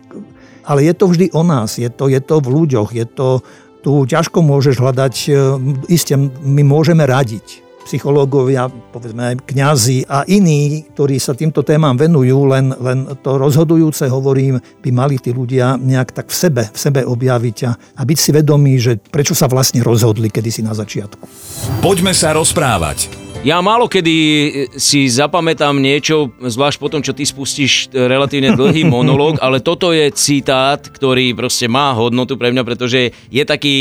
Ale 0.67 0.83
je 0.87 0.95
to 0.95 1.11
vždy 1.11 1.31
o 1.35 1.43
nás, 1.43 1.79
je 1.79 1.87
to, 1.91 2.07
je 2.07 2.19
to 2.23 2.39
v 2.39 2.47
ľuďoch, 2.47 2.95
je 2.95 3.05
to, 3.07 3.43
tu 3.83 3.91
ťažko 4.07 4.39
môžeš 4.39 4.79
hľadať, 4.79 5.15
e, 5.27 5.31
iste 5.91 6.15
my 6.43 6.63
môžeme 6.63 7.03
radiť, 7.03 7.66
psychológovia, 7.87 8.67
povedzme 8.67 9.33
aj 9.33 9.35
kňazi 9.47 10.03
a 10.11 10.27
iní, 10.27 10.83
ktorí 10.91 11.15
sa 11.17 11.31
týmto 11.31 11.63
témam 11.63 11.95
venujú, 11.95 12.43
len, 12.51 12.75
len 12.75 13.07
to 13.23 13.39
rozhodujúce, 13.39 14.11
hovorím, 14.11 14.59
by 14.83 14.89
mali 14.91 15.15
tí 15.15 15.31
ľudia 15.31 15.79
nejak 15.79 16.11
tak 16.11 16.27
v 16.27 16.35
sebe, 16.35 16.63
v 16.67 16.77
sebe 16.77 17.01
objaviť 17.07 17.57
a, 17.63 17.71
a 17.73 18.01
byť 18.03 18.17
si 18.19 18.29
vedomí, 18.35 18.75
že 18.75 18.99
prečo 18.99 19.31
sa 19.31 19.47
vlastne 19.47 19.79
rozhodli 19.79 20.27
kedysi 20.27 20.59
na 20.67 20.75
začiatku. 20.75 21.23
Poďme 21.79 22.11
sa 22.11 22.35
rozprávať. 22.35 23.27
Ja 23.45 23.61
málo 23.61 23.85
kedy 23.85 24.15
si 24.75 25.07
zapamätám 25.07 25.77
niečo, 25.77 26.33
zvlášť 26.41 26.77
po 26.81 26.89
tom, 26.89 27.05
čo 27.05 27.13
ty 27.13 27.23
spustíš 27.23 27.93
relatívne 27.93 28.57
dlhý 28.57 28.83
monológ, 28.91 29.39
ale 29.39 29.63
toto 29.63 29.95
je 29.95 30.09
citát, 30.11 30.81
ktorý 30.81 31.31
proste 31.37 31.69
má 31.69 31.93
hodnotu 31.93 32.35
pre 32.35 32.49
mňa, 32.49 32.63
pretože 32.65 33.15
je 33.29 33.43
taký 33.45 33.75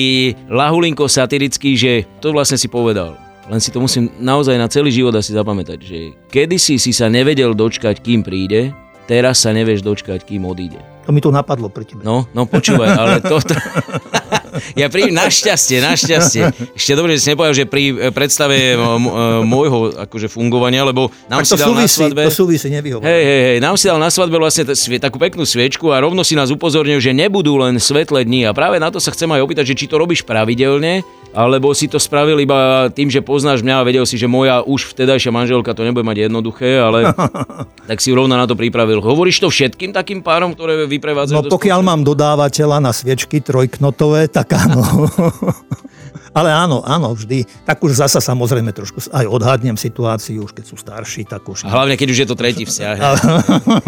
lahulinko 0.46 1.08
satirický, 1.08 1.74
že 1.74 2.06
to 2.20 2.30
vlastne 2.30 2.60
si 2.60 2.68
povedal. 2.70 3.25
Len 3.46 3.62
si 3.62 3.70
to 3.70 3.78
musím 3.78 4.10
naozaj 4.18 4.58
na 4.58 4.66
celý 4.66 4.90
život 4.90 5.14
asi 5.14 5.30
zapamätať, 5.30 5.78
že 5.78 5.98
kedysi 6.34 6.82
si 6.82 6.90
sa 6.90 7.06
nevedel 7.06 7.54
dočkať, 7.54 8.02
kým 8.02 8.26
príde, 8.26 8.74
teraz 9.06 9.46
sa 9.46 9.54
nevieš 9.54 9.86
dočkať, 9.86 10.26
kým 10.26 10.42
odíde. 10.42 10.82
To 11.06 11.14
mi 11.14 11.22
to 11.22 11.30
napadlo 11.30 11.70
pri 11.70 11.86
tebe. 11.86 12.02
No, 12.02 12.26
no 12.34 12.42
počúvaj, 12.50 12.90
ale 12.98 13.14
toto... 13.22 13.54
ja 14.74 14.86
pri 14.88 15.12
našťastie, 15.12 15.78
našťastie. 15.82 16.42
Ešte 16.74 16.92
dobre, 16.96 17.16
že 17.16 17.20
si 17.24 17.28
nepovedal, 17.32 17.54
že 17.54 17.64
pri 17.68 17.84
eh, 17.90 18.14
predstave 18.14 18.56
eh, 18.56 18.74
eh, 18.74 19.42
môjho 19.44 19.94
akože 20.08 20.28
fungovania, 20.28 20.86
lebo 20.86 21.12
nám 21.30 21.42
tak 21.42 21.50
si 21.50 21.54
dal 21.56 21.68
súvisí, 21.72 21.82
na 21.82 21.88
svadbe... 21.88 22.20
To 22.26 22.32
súvisí. 22.32 22.66
Hej, 22.72 23.00
hej, 23.02 23.40
hej, 23.52 23.58
nám 23.62 23.74
si 23.80 23.86
dal 23.88 23.98
na 24.00 24.10
svadbe 24.10 24.36
vlastne 24.36 24.68
t- 24.68 25.00
takú 25.00 25.16
peknú 25.16 25.46
sviečku 25.46 25.90
a 25.92 26.00
rovno 26.02 26.22
si 26.26 26.34
nás 26.34 26.52
upozornil, 26.52 26.98
že 27.00 27.16
nebudú 27.16 27.56
len 27.60 27.78
svetlé 27.80 28.24
dni 28.26 28.48
a 28.48 28.56
práve 28.56 28.76
na 28.82 28.92
to 28.92 28.98
sa 28.98 29.12
chcem 29.12 29.28
aj 29.30 29.40
opýtať, 29.44 29.74
že 29.74 29.78
či 29.78 29.86
to 29.86 29.96
robíš 30.00 30.26
pravidelne, 30.26 31.06
alebo 31.36 31.76
si 31.76 31.84
to 31.84 32.00
spravil 32.00 32.40
iba 32.40 32.88
tým, 32.88 33.12
že 33.12 33.20
poznáš 33.20 33.60
mňa 33.60 33.74
a 33.76 33.86
vedel 33.86 34.04
si, 34.08 34.16
že 34.16 34.24
moja 34.24 34.64
už 34.64 34.96
vtedajšia 34.96 35.28
manželka 35.28 35.76
to 35.76 35.84
nebude 35.84 36.00
mať 36.00 36.26
jednoduché, 36.26 36.80
ale 36.80 37.12
tak 37.90 38.00
si 38.00 38.16
rovno 38.16 38.32
na 38.32 38.48
to 38.48 38.56
pripravil. 38.56 39.04
Hovoríš 39.04 39.44
to 39.44 39.52
všetkým 39.52 39.92
takým 39.92 40.24
párom, 40.24 40.56
ktoré 40.56 40.88
vyprevádzajú? 40.88 41.36
No 41.36 41.52
pokiaľ 41.52 41.80
mám 41.84 42.00
dodávateľa 42.08 42.80
na 42.80 42.92
sviečky 42.96 43.44
trojknotové, 43.44 44.32
tak 44.32 44.45
áno. 44.52 44.82
Ale 46.36 46.52
áno, 46.52 46.84
áno, 46.84 47.16
vždy. 47.16 47.48
Tak 47.64 47.80
už 47.80 47.96
zasa 47.96 48.20
samozrejme 48.20 48.68
trošku 48.68 49.00
aj 49.08 49.24
odhadnem 49.24 49.72
situáciu, 49.80 50.44
už 50.44 50.52
keď 50.52 50.64
sú 50.68 50.76
starší, 50.76 51.24
tak 51.24 51.48
už... 51.48 51.64
A 51.64 51.72
hlavne, 51.72 51.96
keď 51.96 52.08
už 52.12 52.18
je 52.20 52.28
to 52.28 52.36
tretí 52.36 52.68
vzťah. 52.68 52.96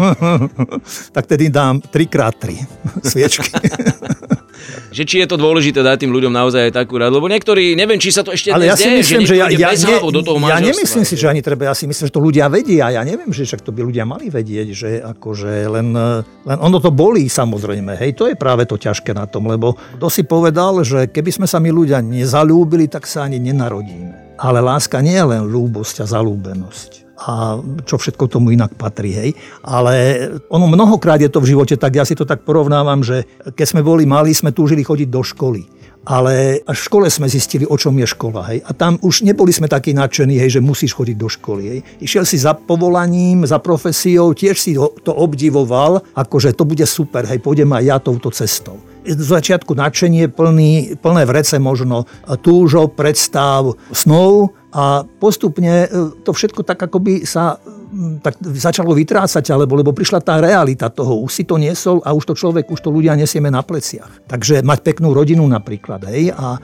tak 1.15 1.29
tedy 1.29 1.53
dám 1.53 1.77
3x3 1.77 2.65
sviečky. 3.13 3.53
Že 4.89 5.03
či 5.05 5.21
je 5.21 5.27
to 5.29 5.37
dôležité 5.37 5.85
dať 5.85 6.05
tým 6.05 6.11
ľuďom 6.13 6.33
naozaj 6.33 6.69
aj 6.69 6.73
takú 6.73 6.97
radu, 6.97 7.21
lebo 7.21 7.29
niektorí, 7.29 7.77
neviem, 7.77 8.01
či 8.01 8.09
sa 8.09 8.25
to 8.25 8.33
ešte 8.33 8.49
Ale 8.49 8.69
ja 8.69 8.75
si 8.75 8.89
deje, 8.89 9.05
myslím, 9.05 9.21
že, 9.25 9.33
že 9.33 9.35
ja, 9.37 9.47
ja, 9.49 9.69
ne, 9.73 9.97
do 10.01 10.21
toho 10.21 10.37
ja 10.49 10.57
nemyslím 10.57 11.05
si, 11.05 11.15
že 11.17 11.29
ani 11.29 11.41
treba, 11.45 11.69
ja 11.69 11.75
si 11.77 11.85
myslím, 11.85 12.05
že 12.09 12.13
to 12.13 12.21
ľudia 12.21 12.45
vedia. 12.49 12.89
Ja 12.89 13.01
neviem, 13.05 13.29
že 13.29 13.45
však 13.45 13.61
to 13.61 13.71
by 13.73 13.85
ľudia 13.85 14.03
mali 14.03 14.33
vedieť, 14.33 14.67
že 14.73 14.89
akože 15.01 15.69
len, 15.69 15.93
len 16.23 16.57
ono 16.57 16.77
to 16.81 16.89
bolí 16.89 17.29
samozrejme. 17.29 17.95
Hej, 17.97 18.17
to 18.17 18.25
je 18.29 18.35
práve 18.35 18.65
to 18.65 18.77
ťažké 18.77 19.13
na 19.13 19.29
tom, 19.29 19.45
lebo 19.45 19.77
kto 19.97 20.07
si 20.09 20.25
povedal, 20.25 20.81
že 20.81 21.09
keby 21.09 21.29
sme 21.29 21.47
sa 21.47 21.61
my 21.61 21.69
ľudia 21.69 22.01
nezalúbili, 22.01 22.89
tak 22.89 23.05
sa 23.05 23.29
ani 23.29 23.37
nenarodíme. 23.37 24.37
Ale 24.39 24.63
láska 24.63 25.03
nie 25.03 25.19
je 25.19 25.25
len 25.25 25.43
ľúbosť 25.45 26.03
a 26.03 26.05
zalúbenosť 26.07 27.08
a 27.19 27.59
čo 27.83 27.99
všetko 27.99 28.31
tomu 28.31 28.55
inak 28.55 28.79
patrí, 28.79 29.11
hej. 29.11 29.29
Ale 29.59 30.27
ono 30.47 30.71
mnohokrát 30.71 31.19
je 31.19 31.27
to 31.27 31.43
v 31.43 31.51
živote 31.55 31.75
tak, 31.75 31.99
ja 31.99 32.07
si 32.07 32.15
to 32.15 32.23
tak 32.23 32.47
porovnávam, 32.47 33.03
že 33.03 33.27
keď 33.43 33.65
sme 33.67 33.81
boli 33.83 34.07
malí, 34.07 34.31
sme 34.31 34.55
túžili 34.55 34.87
chodiť 34.87 35.09
do 35.11 35.19
školy. 35.19 35.61
Ale 36.07 36.63
až 36.63 36.79
v 36.79 36.87
škole 36.87 37.07
sme 37.11 37.27
zistili, 37.27 37.67
o 37.67 37.75
čom 37.75 37.93
je 37.99 38.07
škola. 38.07 38.41
Hej. 38.49 38.63
A 38.65 38.71
tam 38.71 38.95
už 39.03 39.27
neboli 39.27 39.51
sme 39.51 39.67
takí 39.67 39.91
nadšení, 39.91 40.39
hej, 40.39 40.57
že 40.57 40.61
musíš 40.63 40.95
chodiť 40.95 41.17
do 41.19 41.27
školy. 41.27 41.63
Hej. 41.67 41.79
Išiel 41.99 42.23
si 42.23 42.39
za 42.39 42.55
povolaním, 42.55 43.43
za 43.43 43.59
profesiou, 43.59 44.31
tiež 44.31 44.55
si 44.57 44.79
to 44.79 45.11
obdivoval, 45.11 45.99
akože 46.15 46.55
to 46.55 46.63
bude 46.63 46.87
super, 46.87 47.27
hej, 47.27 47.43
pôjdem 47.43 47.69
aj 47.75 47.83
ja 47.83 47.97
touto 47.99 48.31
cestou 48.31 48.79
z 49.05 49.25
začiatku 49.25 49.73
nadšenie, 49.73 50.27
plný, 50.29 50.99
plné 50.99 51.23
vrece 51.23 51.57
možno 51.57 52.05
túžo, 52.43 52.91
predstav, 52.91 53.73
snov 53.95 54.53
a 54.69 55.01
postupne 55.01 55.85
e, 55.85 55.87
to 56.21 56.31
všetko 56.33 56.61
tak 56.61 56.77
akoby 56.89 57.25
sa 57.25 57.57
tak 58.21 58.37
začalo 58.37 58.93
vytrácať, 58.93 59.49
alebo 59.49 59.73
lebo 59.73 59.89
prišla 59.89 60.21
tá 60.21 60.37
realita 60.37 60.93
toho, 60.93 61.25
už 61.25 61.31
si 61.33 61.43
to 61.45 61.57
niesol 61.57 62.05
a 62.05 62.13
už 62.13 62.29
to 62.29 62.33
človek, 62.37 62.69
už 62.69 62.85
to 62.85 62.93
ľudia 62.93 63.17
nesieme 63.17 63.49
na 63.49 63.65
pleciach. 63.65 64.29
Takže 64.29 64.61
mať 64.61 64.79
peknú 64.85 65.09
rodinu 65.09 65.41
napríklad, 65.49 66.05
hej, 66.05 66.29
a 66.29 66.61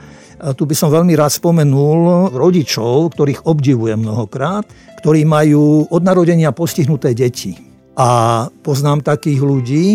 tu 0.54 0.68
by 0.68 0.74
som 0.76 0.92
veľmi 0.92 1.16
rád 1.16 1.32
spomenul 1.34 2.30
rodičov, 2.30 3.16
ktorých 3.16 3.48
obdivujem 3.48 3.98
mnohokrát, 3.98 4.68
ktorí 5.02 5.24
majú 5.26 5.88
od 5.88 6.02
narodenia 6.04 6.52
postihnuté 6.52 7.16
deti. 7.16 7.56
A 7.96 8.44
poznám 8.60 9.00
takých 9.00 9.40
ľudí 9.40 9.86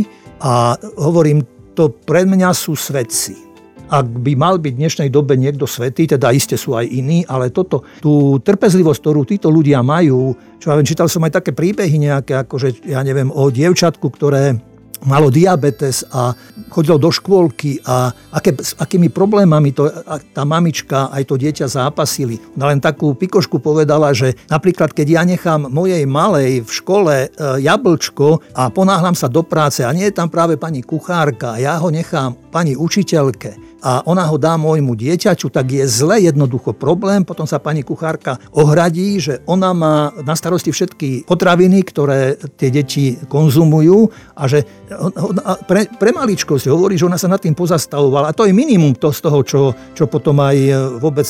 a 0.41 0.73
hovorím, 0.97 1.45
to 1.77 1.93
pre 1.93 2.25
mňa 2.25 2.49
sú 2.57 2.73
svedci. 2.73 3.50
Ak 3.91 4.07
by 4.07 4.39
mal 4.39 4.55
byť 4.55 4.71
v 4.71 4.81
dnešnej 4.87 5.09
dobe 5.11 5.35
niekto 5.35 5.67
svetý, 5.67 6.07
teda 6.07 6.31
iste 6.31 6.55
sú 6.55 6.79
aj 6.79 6.87
iní, 6.87 7.27
ale 7.27 7.51
toto, 7.51 7.83
tú 7.99 8.39
trpezlivosť, 8.39 8.99
ktorú 9.03 9.27
títo 9.27 9.51
ľudia 9.51 9.83
majú, 9.83 10.31
čo 10.63 10.71
ja 10.71 10.79
viem, 10.79 10.87
čítal 10.87 11.11
som 11.11 11.27
aj 11.27 11.43
také 11.43 11.51
príbehy 11.51 11.99
nejaké, 11.99 12.39
akože 12.47 12.87
ja 12.87 13.03
neviem, 13.03 13.27
o 13.27 13.51
dievčatku, 13.51 14.07
ktoré 14.07 14.55
malo 15.05 15.33
diabetes 15.33 16.05
a 16.13 16.33
chodilo 16.69 17.01
do 17.01 17.09
škôlky 17.09 17.81
a 17.85 18.13
aké, 18.33 18.53
s 18.53 18.77
akými 18.77 19.09
problémami 19.09 19.73
to, 19.73 19.89
tá 20.33 20.43
mamička 20.45 21.09
aj 21.09 21.23
to 21.25 21.35
dieťa 21.41 21.65
zápasili. 21.65 22.37
Ona 22.57 22.73
len 22.73 22.79
takú 22.81 23.17
pikošku 23.17 23.57
povedala, 23.59 24.13
že 24.13 24.37
napríklad 24.49 24.93
keď 24.93 25.07
ja 25.09 25.21
nechám 25.25 25.67
mojej 25.69 26.05
malej 26.05 26.61
v 26.61 26.71
škole 26.71 27.13
e, 27.25 27.27
jablčko 27.65 28.53
a 28.53 28.69
ponáhľam 28.69 29.17
sa 29.17 29.25
do 29.25 29.41
práce 29.41 29.81
a 29.81 29.91
nie 29.91 30.05
je 30.09 30.15
tam 30.15 30.29
práve 30.29 30.55
pani 30.55 30.85
kuchárka 30.85 31.57
a 31.57 31.61
ja 31.61 31.73
ho 31.81 31.89
nechám 31.89 32.37
pani 32.51 32.75
učiteľke, 32.75 33.71
a 33.81 34.05
ona 34.05 34.29
ho 34.29 34.37
dá 34.37 34.61
môjmu 34.61 34.93
dieťaču, 34.93 35.49
tak 35.49 35.73
je 35.73 35.89
zle 35.89 36.21
jednoducho 36.21 36.77
problém. 36.77 37.25
Potom 37.25 37.49
sa 37.49 37.57
pani 37.57 37.81
kuchárka 37.81 38.37
ohradí, 38.53 39.17
že 39.17 39.41
ona 39.49 39.73
má 39.73 40.13
na 40.21 40.37
starosti 40.37 40.69
všetky 40.69 41.25
potraviny, 41.25 41.81
ktoré 41.81 42.37
tie 42.61 42.69
deti 42.69 43.17
konzumujú 43.25 44.13
a 44.37 44.45
že 44.45 44.69
pre, 45.65 45.89
pre 45.97 46.13
maličkosť 46.13 46.69
hovorí, 46.69 46.93
že 46.93 47.09
ona 47.09 47.17
sa 47.17 47.25
nad 47.25 47.41
tým 47.41 47.57
pozastavovala. 47.57 48.29
A 48.29 48.37
to 48.37 48.45
je 48.45 48.53
minimum 48.53 48.93
to 48.93 49.09
z 49.09 49.19
toho, 49.25 49.41
čo, 49.41 49.61
čo 49.97 50.05
potom 50.05 50.37
aj 50.37 50.57
vôbec 51.01 51.25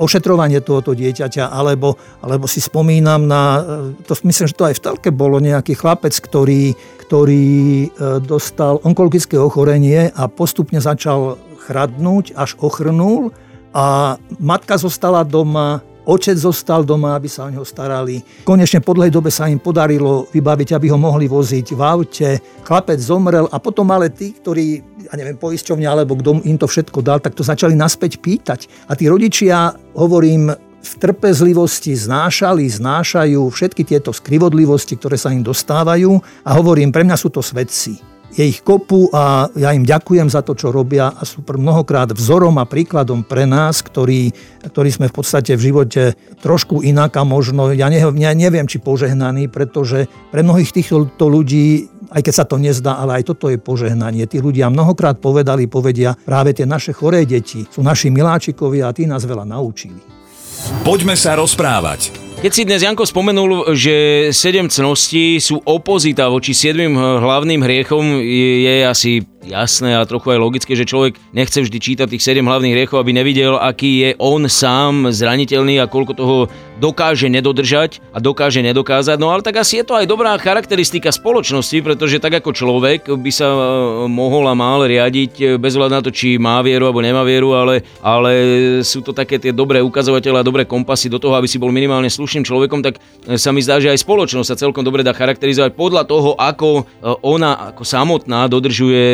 ošetrovanie 0.00 0.64
tohoto 0.64 0.96
dieťaťa, 0.96 1.52
alebo, 1.52 2.00
alebo 2.24 2.48
si 2.48 2.64
spomínam 2.64 3.28
na, 3.28 3.60
to 4.08 4.16
myslím, 4.24 4.48
že 4.48 4.56
to 4.56 4.64
aj 4.64 4.80
v 4.80 4.84
telke 4.88 5.10
bolo 5.12 5.36
nejaký 5.36 5.76
chlapec, 5.76 6.16
ktorý, 6.16 6.72
ktorý 7.04 7.50
e, 7.84 7.88
dostal 8.22 8.78
onkologické 8.86 9.34
ochorenie 9.34 10.14
a 10.14 10.30
postupne 10.60 10.84
začal 10.84 11.40
chradnúť, 11.64 12.36
až 12.36 12.52
ochrnul 12.60 13.32
a 13.72 14.20
matka 14.36 14.76
zostala 14.76 15.24
doma, 15.24 15.80
Otec 16.04 16.36
zostal 16.36 16.84
doma, 16.84 17.16
aby 17.16 17.28
sa 17.32 17.46
o 17.46 17.52
neho 17.52 17.64
starali. 17.64 18.20
Konečne 18.44 18.84
po 18.84 18.92
dlhej 18.92 19.12
dobe 19.12 19.32
sa 19.32 19.48
im 19.48 19.56
podarilo 19.56 20.28
vybaviť, 20.32 20.76
aby 20.76 20.92
ho 20.92 20.98
mohli 21.00 21.30
voziť 21.30 21.72
v 21.72 21.80
aute. 21.80 22.28
Chlapec 22.66 23.00
zomrel 23.00 23.48
a 23.48 23.56
potom 23.56 23.88
ale 23.88 24.12
tí, 24.12 24.36
ktorí, 24.36 24.84
ja 25.06 25.14
neviem, 25.16 25.40
poisťovňa 25.40 25.88
alebo 25.88 26.20
kto 26.20 26.44
im 26.44 26.56
to 26.60 26.68
všetko 26.68 27.00
dal, 27.00 27.24
tak 27.24 27.36
to 27.36 27.46
začali 27.46 27.72
naspäť 27.72 28.20
pýtať. 28.20 28.68
A 28.90 28.96
tí 28.96 29.08
rodičia, 29.08 29.72
hovorím, 29.96 30.50
v 30.80 30.92
trpezlivosti 30.98 31.96
znášali, 31.96 32.64
znášajú 32.68 33.40
všetky 33.48 33.84
tieto 33.88 34.10
skrivodlivosti, 34.10 34.96
ktoré 34.96 35.16
sa 35.16 35.32
im 35.32 35.44
dostávajú 35.44 36.20
a 36.44 36.50
hovorím, 36.56 36.90
pre 36.92 37.04
mňa 37.06 37.16
sú 37.16 37.28
to 37.32 37.44
svedci 37.44 38.09
je 38.34 38.44
ich 38.46 38.62
kopu 38.62 39.10
a 39.10 39.50
ja 39.58 39.74
im 39.74 39.82
ďakujem 39.82 40.30
za 40.30 40.46
to, 40.46 40.54
čo 40.54 40.70
robia 40.70 41.10
a 41.10 41.22
sú 41.26 41.42
mnohokrát 41.42 42.14
vzorom 42.14 42.58
a 42.62 42.68
príkladom 42.68 43.26
pre 43.26 43.44
nás, 43.46 43.82
ktorí, 43.82 44.30
ktorí 44.70 44.90
sme 44.90 45.06
v 45.10 45.14
podstate 45.14 45.58
v 45.58 45.64
živote 45.70 46.02
trošku 46.38 46.82
inak 46.86 47.18
a 47.18 47.26
možno, 47.26 47.74
ja, 47.74 47.90
ne, 47.90 47.98
ja 47.98 48.32
neviem, 48.34 48.70
či 48.70 48.78
požehnaní, 48.78 49.50
pretože 49.50 50.06
pre 50.30 50.46
mnohých 50.46 50.70
týchto 50.70 51.26
ľudí 51.26 51.90
aj 52.10 52.26
keď 52.26 52.34
sa 52.34 52.42
to 52.42 52.58
nezdá, 52.58 52.98
ale 52.98 53.22
aj 53.22 53.30
toto 53.30 53.46
je 53.46 53.54
požehnanie. 53.54 54.26
Tí 54.26 54.42
ľudia 54.42 54.66
mnohokrát 54.66 55.22
povedali, 55.22 55.70
povedia, 55.70 56.18
práve 56.18 56.50
tie 56.50 56.66
naše 56.66 56.90
choré 56.90 57.22
deti 57.22 57.62
sú 57.70 57.86
naši 57.86 58.10
miláčikovia 58.10 58.90
a 58.90 58.94
tí 58.94 59.06
nás 59.06 59.22
veľa 59.22 59.46
naučili. 59.46 60.02
Poďme 60.82 61.14
sa 61.14 61.38
rozprávať. 61.38 62.29
Keď 62.40 62.52
si 62.56 62.64
dnes 62.64 62.80
Janko 62.80 63.04
spomenul, 63.04 63.76
že 63.76 64.32
sedem 64.32 64.64
cností 64.64 65.36
sú 65.44 65.60
opozita 65.60 66.24
voči 66.32 66.56
siedmým 66.56 66.96
hlavným 66.96 67.60
hriechom, 67.60 68.16
je, 68.16 68.80
asi 68.80 69.28
jasné 69.44 69.92
a 69.92 70.08
trochu 70.08 70.32
aj 70.32 70.40
logické, 70.40 70.72
že 70.72 70.88
človek 70.88 71.20
nechce 71.36 71.60
vždy 71.60 71.76
čítať 71.76 72.08
tých 72.08 72.24
7 72.24 72.40
hlavných 72.40 72.72
hriechov, 72.72 72.96
aby 72.96 73.12
nevidel, 73.12 73.60
aký 73.60 74.08
je 74.08 74.10
on 74.16 74.48
sám 74.48 75.12
zraniteľný 75.12 75.84
a 75.84 75.90
koľko 75.92 76.12
toho 76.16 76.36
dokáže 76.80 77.28
nedodržať 77.28 78.00
a 78.10 78.18
dokáže 78.18 78.64
nedokázať. 78.64 79.20
No 79.20 79.28
ale 79.28 79.44
tak 79.44 79.60
asi 79.60 79.78
je 79.78 79.84
to 79.84 79.94
aj 80.00 80.08
dobrá 80.08 80.32
charakteristika 80.40 81.12
spoločnosti, 81.12 81.76
pretože 81.84 82.16
tak 82.16 82.40
ako 82.40 82.56
človek 82.56 83.12
by 83.12 83.30
sa 83.30 83.52
e, 83.52 83.58
mohol 84.08 84.48
a 84.48 84.56
mal 84.56 84.82
riadiť 84.88 85.32
e, 85.36 85.44
bez 85.60 85.76
hľadu 85.76 85.92
na 85.92 86.00
to, 86.00 86.08
či 86.08 86.40
má 86.40 86.64
vieru 86.64 86.88
alebo 86.88 87.04
nemá 87.04 87.20
vieru, 87.20 87.52
ale, 87.52 87.84
ale 88.00 88.32
sú 88.80 89.04
to 89.04 89.12
také 89.12 89.36
tie 89.36 89.52
dobré 89.52 89.84
ukazovatele 89.84 90.40
a 90.40 90.46
dobré 90.46 90.64
kompasy 90.64 91.12
do 91.12 91.20
toho, 91.20 91.36
aby 91.36 91.44
si 91.44 91.60
bol 91.60 91.68
minimálne 91.68 92.08
slušným 92.08 92.42
človekom, 92.48 92.80
tak 92.80 92.96
e, 93.28 93.36
sa 93.36 93.52
mi 93.52 93.60
zdá, 93.60 93.76
že 93.76 93.92
aj 93.92 94.00
spoločnosť 94.00 94.48
sa 94.48 94.56
celkom 94.56 94.82
dobre 94.82 95.04
dá 95.04 95.12
charakterizovať 95.12 95.76
podľa 95.76 96.02
toho, 96.08 96.32
ako 96.40 96.88
ona 97.20 97.74
ako 97.74 97.84
samotná 97.84 98.48
dodržuje 98.48 99.04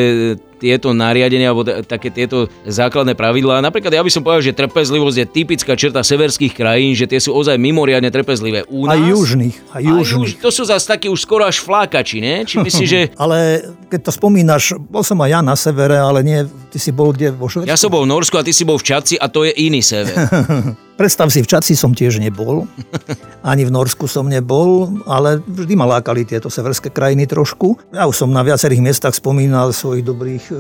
tieto 0.57 0.97
nariadenia 0.97 1.53
alebo 1.53 1.65
také 1.85 2.09
tieto 2.09 2.49
základné 2.65 3.13
pravidlá. 3.13 3.61
Napríklad 3.61 3.93
ja 3.93 4.03
by 4.03 4.11
som 4.11 4.25
povedal, 4.25 4.45
že 4.45 4.57
trpezlivosť 4.57 5.17
je 5.23 5.27
typická 5.29 5.73
črta 5.77 6.01
severských 6.01 6.57
krajín, 6.57 6.97
že 6.97 7.05
tie 7.05 7.21
sú 7.21 7.37
ozaj 7.37 7.61
mimoriadne 7.61 8.09
trpezlivé. 8.09 8.65
U 8.73 8.89
nás, 8.89 8.97
aj 8.97 9.01
južných. 9.13 9.57
Aj 9.73 9.83
južných. 9.85 10.37
Juž, 10.37 10.43
to 10.43 10.51
sú 10.51 10.63
zase 10.65 10.89
takí 10.89 11.07
už 11.13 11.21
skoro 11.21 11.45
až 11.45 11.61
flákači, 11.61 12.19
ne? 12.25 12.43
Či 12.49 12.61
myslíš, 12.61 12.89
že... 12.89 13.01
ale 13.23 13.63
keď 13.93 14.09
to 14.09 14.13
spomínaš, 14.13 14.75
bol 14.77 15.05
som 15.05 15.21
aj 15.23 15.31
ja 15.31 15.41
na 15.45 15.55
severe, 15.55 16.01
ale 16.01 16.25
nie, 16.25 16.39
ty 16.73 16.79
si 16.81 16.91
bol 16.91 17.13
kde 17.13 17.33
vo 17.33 17.47
Švedsku? 17.47 17.69
Ja 17.69 17.79
som 17.79 17.93
bol 17.93 18.09
v 18.09 18.11
Norsku 18.13 18.37
a 18.41 18.45
ty 18.45 18.51
si 18.51 18.65
bol 18.65 18.81
v 18.81 18.87
Čaci 18.89 19.15
a 19.21 19.29
to 19.29 19.45
je 19.45 19.53
iný 19.55 19.85
sever. 19.85 20.17
Predstav 20.97 21.29
si, 21.29 21.45
v 21.45 21.51
Čaci 21.53 21.77
som 21.77 21.93
tiež 21.93 22.17
nebol, 22.25 22.65
ani 23.45 23.69
v 23.69 23.71
Norsku 23.71 24.09
som 24.09 24.25
nebol, 24.25 24.89
ale 25.05 25.45
vždy 25.45 25.77
ma 25.77 25.85
lákali 25.85 26.25
tieto 26.25 26.49
severské 26.49 26.89
krajiny 26.89 27.29
trošku. 27.29 27.77
Ja 27.93 28.09
už 28.09 28.17
som 28.17 28.33
na 28.33 28.41
viacerých 28.41 28.81
miestach 28.81 29.13
spomínal 29.13 29.77
svojich 29.77 30.01
dobrých 30.01 30.46
e, 30.49 30.57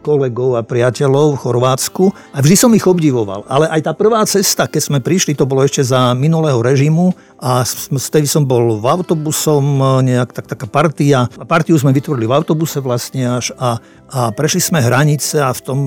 kolegov 0.00 0.56
a 0.58 0.62
priateľov 0.62 1.36
v 1.36 1.40
Chorvátsku 1.42 2.04
a 2.32 2.38
vždy 2.38 2.56
som 2.56 2.70
ich 2.72 2.86
obdivoval. 2.86 3.44
Ale 3.50 3.70
aj 3.70 3.80
tá 3.86 3.92
prvá 3.92 4.22
cesta, 4.24 4.70
keď 4.70 4.82
sme 4.82 4.98
prišli, 5.02 5.34
to 5.34 5.44
bolo 5.44 5.66
ešte 5.66 5.82
za 5.82 6.14
minulého 6.14 6.58
režimu 6.62 7.12
a 7.42 7.66
vtedy 7.90 8.30
som 8.30 8.46
bol 8.46 8.78
v 8.78 8.86
autobusom, 8.86 9.64
e, 9.80 10.14
nejak 10.14 10.30
tak, 10.30 10.46
taká 10.46 10.66
partia. 10.70 11.26
Partiu 11.50 11.74
sme 11.74 11.90
vytvorili 11.90 12.30
v 12.30 12.36
autobuse 12.36 12.78
vlastne 12.78 13.26
až 13.26 13.50
a, 13.58 13.82
a 14.14 14.30
prešli 14.30 14.62
sme 14.62 14.78
hranice 14.78 15.42
a 15.42 15.50
v 15.50 15.60
tom 15.60 15.80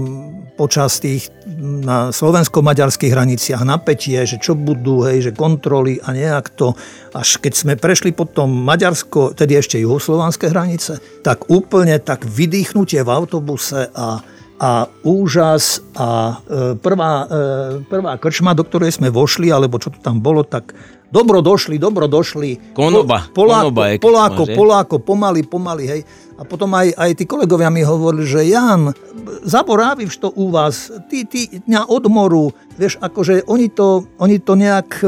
počas 0.59 0.99
tých 0.99 1.31
na 1.57 2.11
slovensko-maďarských 2.11 3.13
hraniciach 3.13 3.63
napätie, 3.63 4.19
že 4.27 4.37
čo 4.37 4.53
budú, 4.53 5.07
hej, 5.07 5.29
že 5.29 5.31
kontroly 5.31 5.97
a 6.03 6.11
nejak 6.11 6.53
to. 6.53 6.75
Až 7.15 7.39
keď 7.39 7.53
sme 7.55 7.73
prešli 7.79 8.11
potom 8.11 8.51
Maďarsko, 8.51 9.33
tedy 9.33 9.55
ešte 9.55 9.79
juhoslovanské 9.79 10.51
hranice, 10.51 10.99
tak 11.23 11.47
úplne 11.47 11.97
tak 12.03 12.27
vydýchnutie 12.27 13.01
v 13.01 13.09
autobuse 13.09 13.87
a 13.95 14.19
a 14.57 14.89
úžas 15.05 15.85
a 15.93 16.41
e, 16.41 16.73
prvá, 16.81 17.29
e, 17.29 17.85
prvá 17.85 18.17
krčma, 18.17 18.57
do 18.57 18.65
ktorej 18.65 18.97
sme 18.97 19.13
vošli, 19.13 19.53
alebo 19.53 19.77
čo 19.77 19.93
to 19.93 20.01
tam 20.01 20.17
bolo, 20.17 20.41
tak 20.41 20.73
dobro 21.11 21.41
došli, 21.41 21.77
dobro 21.77 22.07
došli. 22.07 22.73
Konoba. 22.73 23.27
Poláko, 23.33 23.71
Konoba 23.71 23.83
je 23.87 23.95
Poláko, 23.99 24.43
Poláko, 24.55 24.95
pomaly, 24.99 25.43
pomaly, 25.43 25.85
hej. 25.87 26.01
A 26.37 26.45
potom 26.45 26.69
aj, 26.77 26.93
aj 26.93 27.11
tí 27.17 27.25
kolegovia 27.25 27.73
mi 27.73 27.81
hovorili, 27.81 28.25
že 28.29 28.45
Jan, 28.45 28.93
zaboráviš 29.41 30.21
to 30.21 30.29
u 30.37 30.53
vás, 30.53 30.93
ty, 31.09 31.25
ty 31.25 31.49
dňa 31.49 31.89
od 31.89 32.05
moru, 32.13 32.53
vieš, 32.77 33.01
akože 33.01 33.49
oni 33.49 33.73
to, 33.73 34.05
oni 34.21 34.37
to 34.37 34.53
nejak 34.53 35.01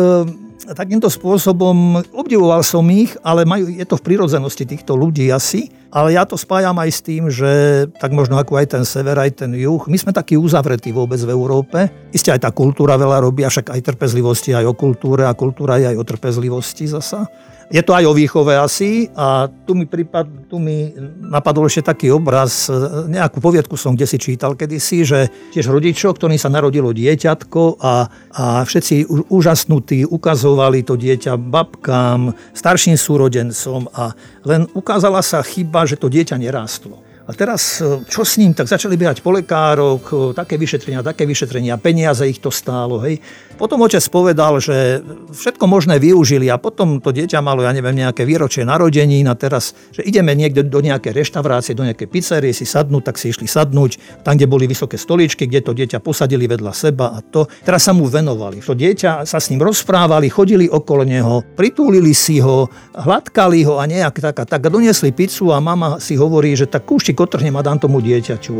takýmto 0.75 1.09
spôsobom, 1.09 2.01
obdivoval 2.13 2.61
som 2.61 2.85
ich, 2.93 3.13
ale 3.25 3.45
majú, 3.45 3.69
je 3.69 3.85
to 3.85 3.97
v 3.97 4.05
prírodzenosti 4.05 4.65
týchto 4.65 4.93
ľudí 4.93 5.29
asi, 5.33 5.69
ale 5.89 6.13
ja 6.13 6.25
to 6.25 6.37
spájam 6.37 6.77
aj 6.77 6.89
s 6.89 6.99
tým, 7.01 7.29
že 7.33 7.85
tak 7.97 8.13
možno 8.13 8.37
ako 8.37 8.61
aj 8.61 8.77
ten 8.77 8.83
sever, 8.85 9.17
aj 9.17 9.41
ten 9.45 9.51
juh, 9.57 9.81
my 9.89 9.97
sme 9.97 10.13
takí 10.13 10.37
uzavretí 10.37 10.93
vôbec 10.93 11.17
v 11.17 11.33
Európe. 11.33 11.89
Isté 12.13 12.29
aj 12.29 12.45
tá 12.45 12.51
kultúra 12.53 12.93
veľa 12.97 13.25
robí, 13.25 13.41
však 13.41 13.73
aj 13.73 13.81
trpezlivosti, 13.93 14.53
aj 14.53 14.69
o 14.69 14.73
kultúre 14.77 15.25
a 15.25 15.33
kultúra 15.33 15.81
je 15.81 15.89
aj 15.89 15.97
o 15.97 16.05
trpezlivosti 16.05 16.85
zasa. 16.85 17.25
Je 17.69 17.85
to 17.85 17.93
aj 17.93 18.05
o 18.09 18.17
výchove 18.17 18.57
asi 18.57 19.13
a 19.13 19.45
tu 19.45 19.77
mi, 19.77 19.85
prípad, 19.85 20.49
tu 20.49 20.57
mi 20.57 20.89
napadol 21.21 21.69
ešte 21.69 21.93
taký 21.93 22.09
obraz, 22.09 22.65
nejakú 23.05 23.37
poviedku 23.37 23.77
som 23.77 23.93
kde 23.93 24.09
si 24.09 24.17
čítal 24.17 24.57
kedysi, 24.57 25.05
že 25.05 25.29
tiež 25.53 25.69
rodičov, 25.69 26.17
ktorý 26.17 26.33
sa 26.41 26.49
narodilo 26.49 26.89
dieťatko 26.89 27.77
a, 27.77 28.09
a 28.33 28.43
všetci 28.65 29.05
úžasnutí 29.29 30.09
ukazovali 30.09 30.81
to 30.81 30.97
dieťa 30.97 31.37
babkám, 31.37 32.33
starším 32.57 32.97
súrodencom 32.97 33.85
a 33.93 34.17
len 34.49 34.65
ukázala 34.73 35.21
sa 35.21 35.45
chyba, 35.45 35.85
že 35.85 36.01
to 36.01 36.09
dieťa 36.09 36.41
nerástlo. 36.41 37.08
A 37.29 37.37
teraz, 37.37 37.77
e, 37.77 38.01
čo 38.09 38.25
s 38.25 38.41
ním? 38.41 38.57
Tak 38.57 38.65
začali 38.65 38.97
behať 38.97 39.21
po 39.21 39.29
lekároch, 39.29 40.01
e, 40.09 40.33
také 40.33 40.57
vyšetrenia, 40.57 41.05
také 41.05 41.29
vyšetrenia, 41.29 41.77
peniaze 41.77 42.25
ich 42.25 42.41
to 42.41 42.49
stálo. 42.49 42.97
Hej. 43.05 43.21
Potom 43.53 43.85
otec 43.85 44.01
povedal, 44.09 44.57
že 44.57 45.05
všetko 45.29 45.69
možné 45.69 46.01
využili 46.01 46.49
a 46.49 46.57
potom 46.57 46.97
to 46.97 47.13
dieťa 47.13 47.37
malo, 47.45 47.61
ja 47.61 47.69
neviem, 47.69 47.93
nejaké 47.93 48.25
výročie 48.25 48.65
narodenín 48.65 49.29
a 49.29 49.37
teraz, 49.37 49.77
že 49.93 50.01
ideme 50.09 50.33
niekde 50.33 50.65
do 50.65 50.81
nejaké 50.81 51.13
reštaurácie, 51.13 51.77
do 51.77 51.85
nejaké 51.85 52.09
pizzerie 52.09 52.49
si 52.49 52.65
sadnúť, 52.65 53.13
tak 53.13 53.21
si 53.21 53.29
išli 53.29 53.45
sadnúť 53.45 54.25
tam, 54.25 54.33
kde 54.33 54.49
boli 54.49 54.65
vysoké 54.65 54.97
stoličky, 54.97 55.45
kde 55.45 55.61
to 55.61 55.77
dieťa 55.77 56.01
posadili 56.01 56.49
vedľa 56.49 56.73
seba 56.73 57.13
a 57.13 57.21
to. 57.21 57.45
Teraz 57.61 57.85
sa 57.85 57.93
mu 57.93 58.09
venovali. 58.09 58.63
To 58.65 58.73
dieťa 58.73 59.29
sa 59.29 59.37
s 59.37 59.53
ním 59.53 59.61
rozprávali, 59.61 60.33
chodili 60.33 60.65
okolo 60.65 61.05
neho, 61.05 61.45
pritúlili 61.53 62.17
si 62.17 62.41
ho, 62.41 62.65
hladkali 62.97 63.69
ho 63.69 63.77
a 63.77 63.85
nejak 63.85 64.17
tak 64.17 64.39
a 64.39 64.45
tak. 64.49 64.65
A 64.65 64.69
doniesli 64.73 65.13
pizzu 65.13 65.53
a 65.53 65.61
mama 65.61 66.01
si 66.01 66.17
hovorí, 66.17 66.57
že 66.57 66.65
tak 66.65 66.87
otrhnem 67.19 67.55
a 67.55 67.65
dám 67.65 67.79
tomu 67.79 67.99
dieťaťu. 67.99 68.53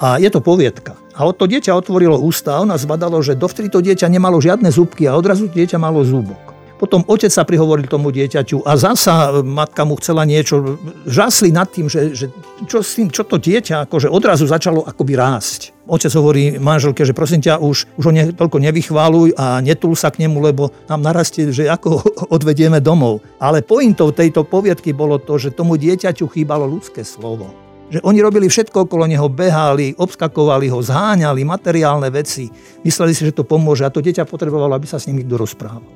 A 0.00 0.16
je 0.16 0.28
to 0.32 0.40
poviedka. 0.40 0.96
A 1.16 1.24
to 1.32 1.44
dieťa 1.48 1.72
otvorilo 1.72 2.20
ústa 2.20 2.56
a 2.56 2.62
ona 2.64 2.76
zbadalo, 2.76 3.20
že 3.24 3.36
dovtedy 3.36 3.72
to 3.72 3.80
dieťa 3.80 4.08
nemalo 4.08 4.40
žiadne 4.40 4.68
zúbky 4.68 5.08
a 5.08 5.16
odrazu 5.16 5.48
dieťa 5.48 5.80
malo 5.80 6.04
zúbok. 6.04 6.56
Potom 6.76 7.00
otec 7.08 7.32
sa 7.32 7.48
prihovoril 7.48 7.88
tomu 7.88 8.12
dieťaťu 8.12 8.68
a 8.68 8.76
zasa 8.76 9.40
matka 9.40 9.88
mu 9.88 9.96
chcela 9.96 10.28
niečo, 10.28 10.76
žasli 11.08 11.48
nad 11.48 11.72
tým, 11.72 11.88
že, 11.88 12.12
že 12.12 12.28
čo, 12.68 12.84
s 12.84 13.00
tým, 13.00 13.08
čo 13.08 13.24
to 13.24 13.40
dieťa 13.40 13.88
akože 13.88 14.12
odrazu 14.12 14.44
začalo 14.44 14.84
akoby 14.84 15.16
rásť. 15.16 15.72
Otec 15.88 16.12
hovorí 16.12 16.60
manželke, 16.60 17.00
že 17.08 17.16
prosím 17.16 17.40
ťa, 17.40 17.64
už, 17.64 17.96
už 17.96 18.04
ho 18.04 18.12
ne, 18.12 18.28
toľko 18.28 18.60
nevychváluj 18.60 19.40
a 19.40 19.64
netul 19.64 19.96
sa 19.96 20.12
k 20.12 20.28
nemu, 20.28 20.36
lebo 20.52 20.68
nám 20.84 21.00
narastie, 21.00 21.48
že 21.48 21.64
ako 21.64 22.04
odvedieme 22.36 22.84
domov. 22.84 23.24
Ale 23.40 23.64
pointou 23.64 24.12
tejto 24.12 24.44
poviedky 24.44 24.92
bolo 24.92 25.16
to, 25.16 25.40
že 25.40 25.56
tomu 25.56 25.80
dieťaťu 25.80 26.28
chýbalo 26.28 26.68
ľudské 26.68 27.00
slovo. 27.08 27.65
Že 27.86 28.02
oni 28.02 28.18
robili 28.18 28.50
všetko 28.50 28.90
okolo 28.90 29.06
neho, 29.06 29.30
behali, 29.30 29.94
obskakovali 29.94 30.66
ho, 30.74 30.82
zháňali 30.82 31.46
materiálne 31.46 32.10
veci. 32.10 32.50
Mysleli 32.82 33.14
si, 33.14 33.22
že 33.22 33.36
to 33.36 33.46
pomôže 33.46 33.86
a 33.86 33.94
to 33.94 34.02
dieťa 34.02 34.26
potrebovalo, 34.26 34.74
aby 34.74 34.90
sa 34.90 34.98
s 34.98 35.06
ním 35.06 35.22
niekto 35.22 35.38
rozprával. 35.38 35.86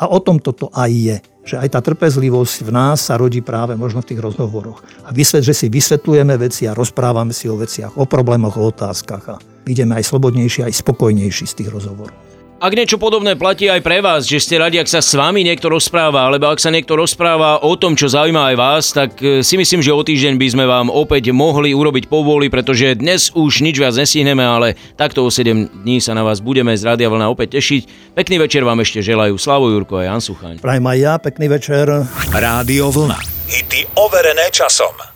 A 0.00 0.08
o 0.10 0.18
tom 0.18 0.42
toto 0.42 0.72
aj 0.74 0.90
je. 0.90 1.16
Že 1.44 1.56
aj 1.60 1.68
tá 1.76 1.80
trpezlivosť 1.84 2.66
v 2.66 2.70
nás 2.72 2.98
sa 3.04 3.14
rodí 3.14 3.44
práve 3.44 3.76
možno 3.78 4.02
v 4.02 4.10
tých 4.10 4.20
rozhovoroch. 4.24 4.82
A 5.06 5.14
vysvet, 5.14 5.46
že 5.46 5.54
si 5.54 5.70
vysvetlujeme 5.70 6.34
veci 6.40 6.66
a 6.66 6.74
rozprávame 6.74 7.30
si 7.30 7.46
o 7.46 7.54
veciach, 7.54 7.94
o 8.00 8.08
problémoch, 8.08 8.58
o 8.58 8.66
otázkach 8.66 9.24
a 9.30 9.36
ideme 9.68 10.00
aj 10.00 10.08
slobodnejší, 10.10 10.66
aj 10.66 10.82
spokojnejší 10.82 11.44
z 11.46 11.54
tých 11.62 11.70
rozhovorov. 11.70 12.16
Ak 12.60 12.76
niečo 12.76 13.00
podobné 13.00 13.40
platí 13.40 13.72
aj 13.72 13.80
pre 13.80 14.04
vás, 14.04 14.28
že 14.28 14.36
ste 14.36 14.60
radi, 14.60 14.76
ak 14.76 14.84
sa 14.84 15.00
s 15.00 15.16
vami 15.16 15.40
niekto 15.40 15.72
rozpráva, 15.72 16.28
alebo 16.28 16.52
ak 16.52 16.60
sa 16.60 16.68
niekto 16.68 16.92
rozpráva 16.92 17.56
o 17.64 17.72
tom, 17.72 17.96
čo 17.96 18.12
zaujíma 18.12 18.52
aj 18.52 18.56
vás, 18.60 18.84
tak 18.92 19.16
e, 19.24 19.40
si 19.40 19.56
myslím, 19.56 19.80
že 19.80 19.96
o 19.96 20.04
týždeň 20.04 20.36
by 20.36 20.46
sme 20.52 20.64
vám 20.68 20.92
opäť 20.92 21.32
mohli 21.32 21.72
urobiť 21.72 22.12
povoli, 22.12 22.52
pretože 22.52 23.00
dnes 23.00 23.32
už 23.32 23.64
nič 23.64 23.80
viac 23.80 23.96
nestihneme, 23.96 24.44
ale 24.44 24.76
takto 24.92 25.24
o 25.24 25.32
7 25.32 25.88
dní 25.88 26.04
sa 26.04 26.12
na 26.12 26.20
vás 26.20 26.44
budeme 26.44 26.76
z 26.76 26.84
Rádia 26.84 27.08
Vlna 27.08 27.32
opäť 27.32 27.56
tešiť. 27.56 28.12
Pekný 28.12 28.44
večer 28.44 28.60
vám 28.60 28.84
ešte 28.84 29.00
želajú 29.00 29.40
Slavo 29.40 29.72
Jurko 29.72 29.96
a 29.96 30.12
Jan 30.12 30.20
Suchaň. 30.20 30.60
Prajem 30.60 30.84
aj 30.84 30.98
ja, 31.00 31.16
pekný 31.16 31.48
večer. 31.48 31.88
Rádio 32.28 32.92
Vlna. 32.92 33.16
Hity 33.48 33.88
overené 33.96 34.52
časom. 34.52 35.09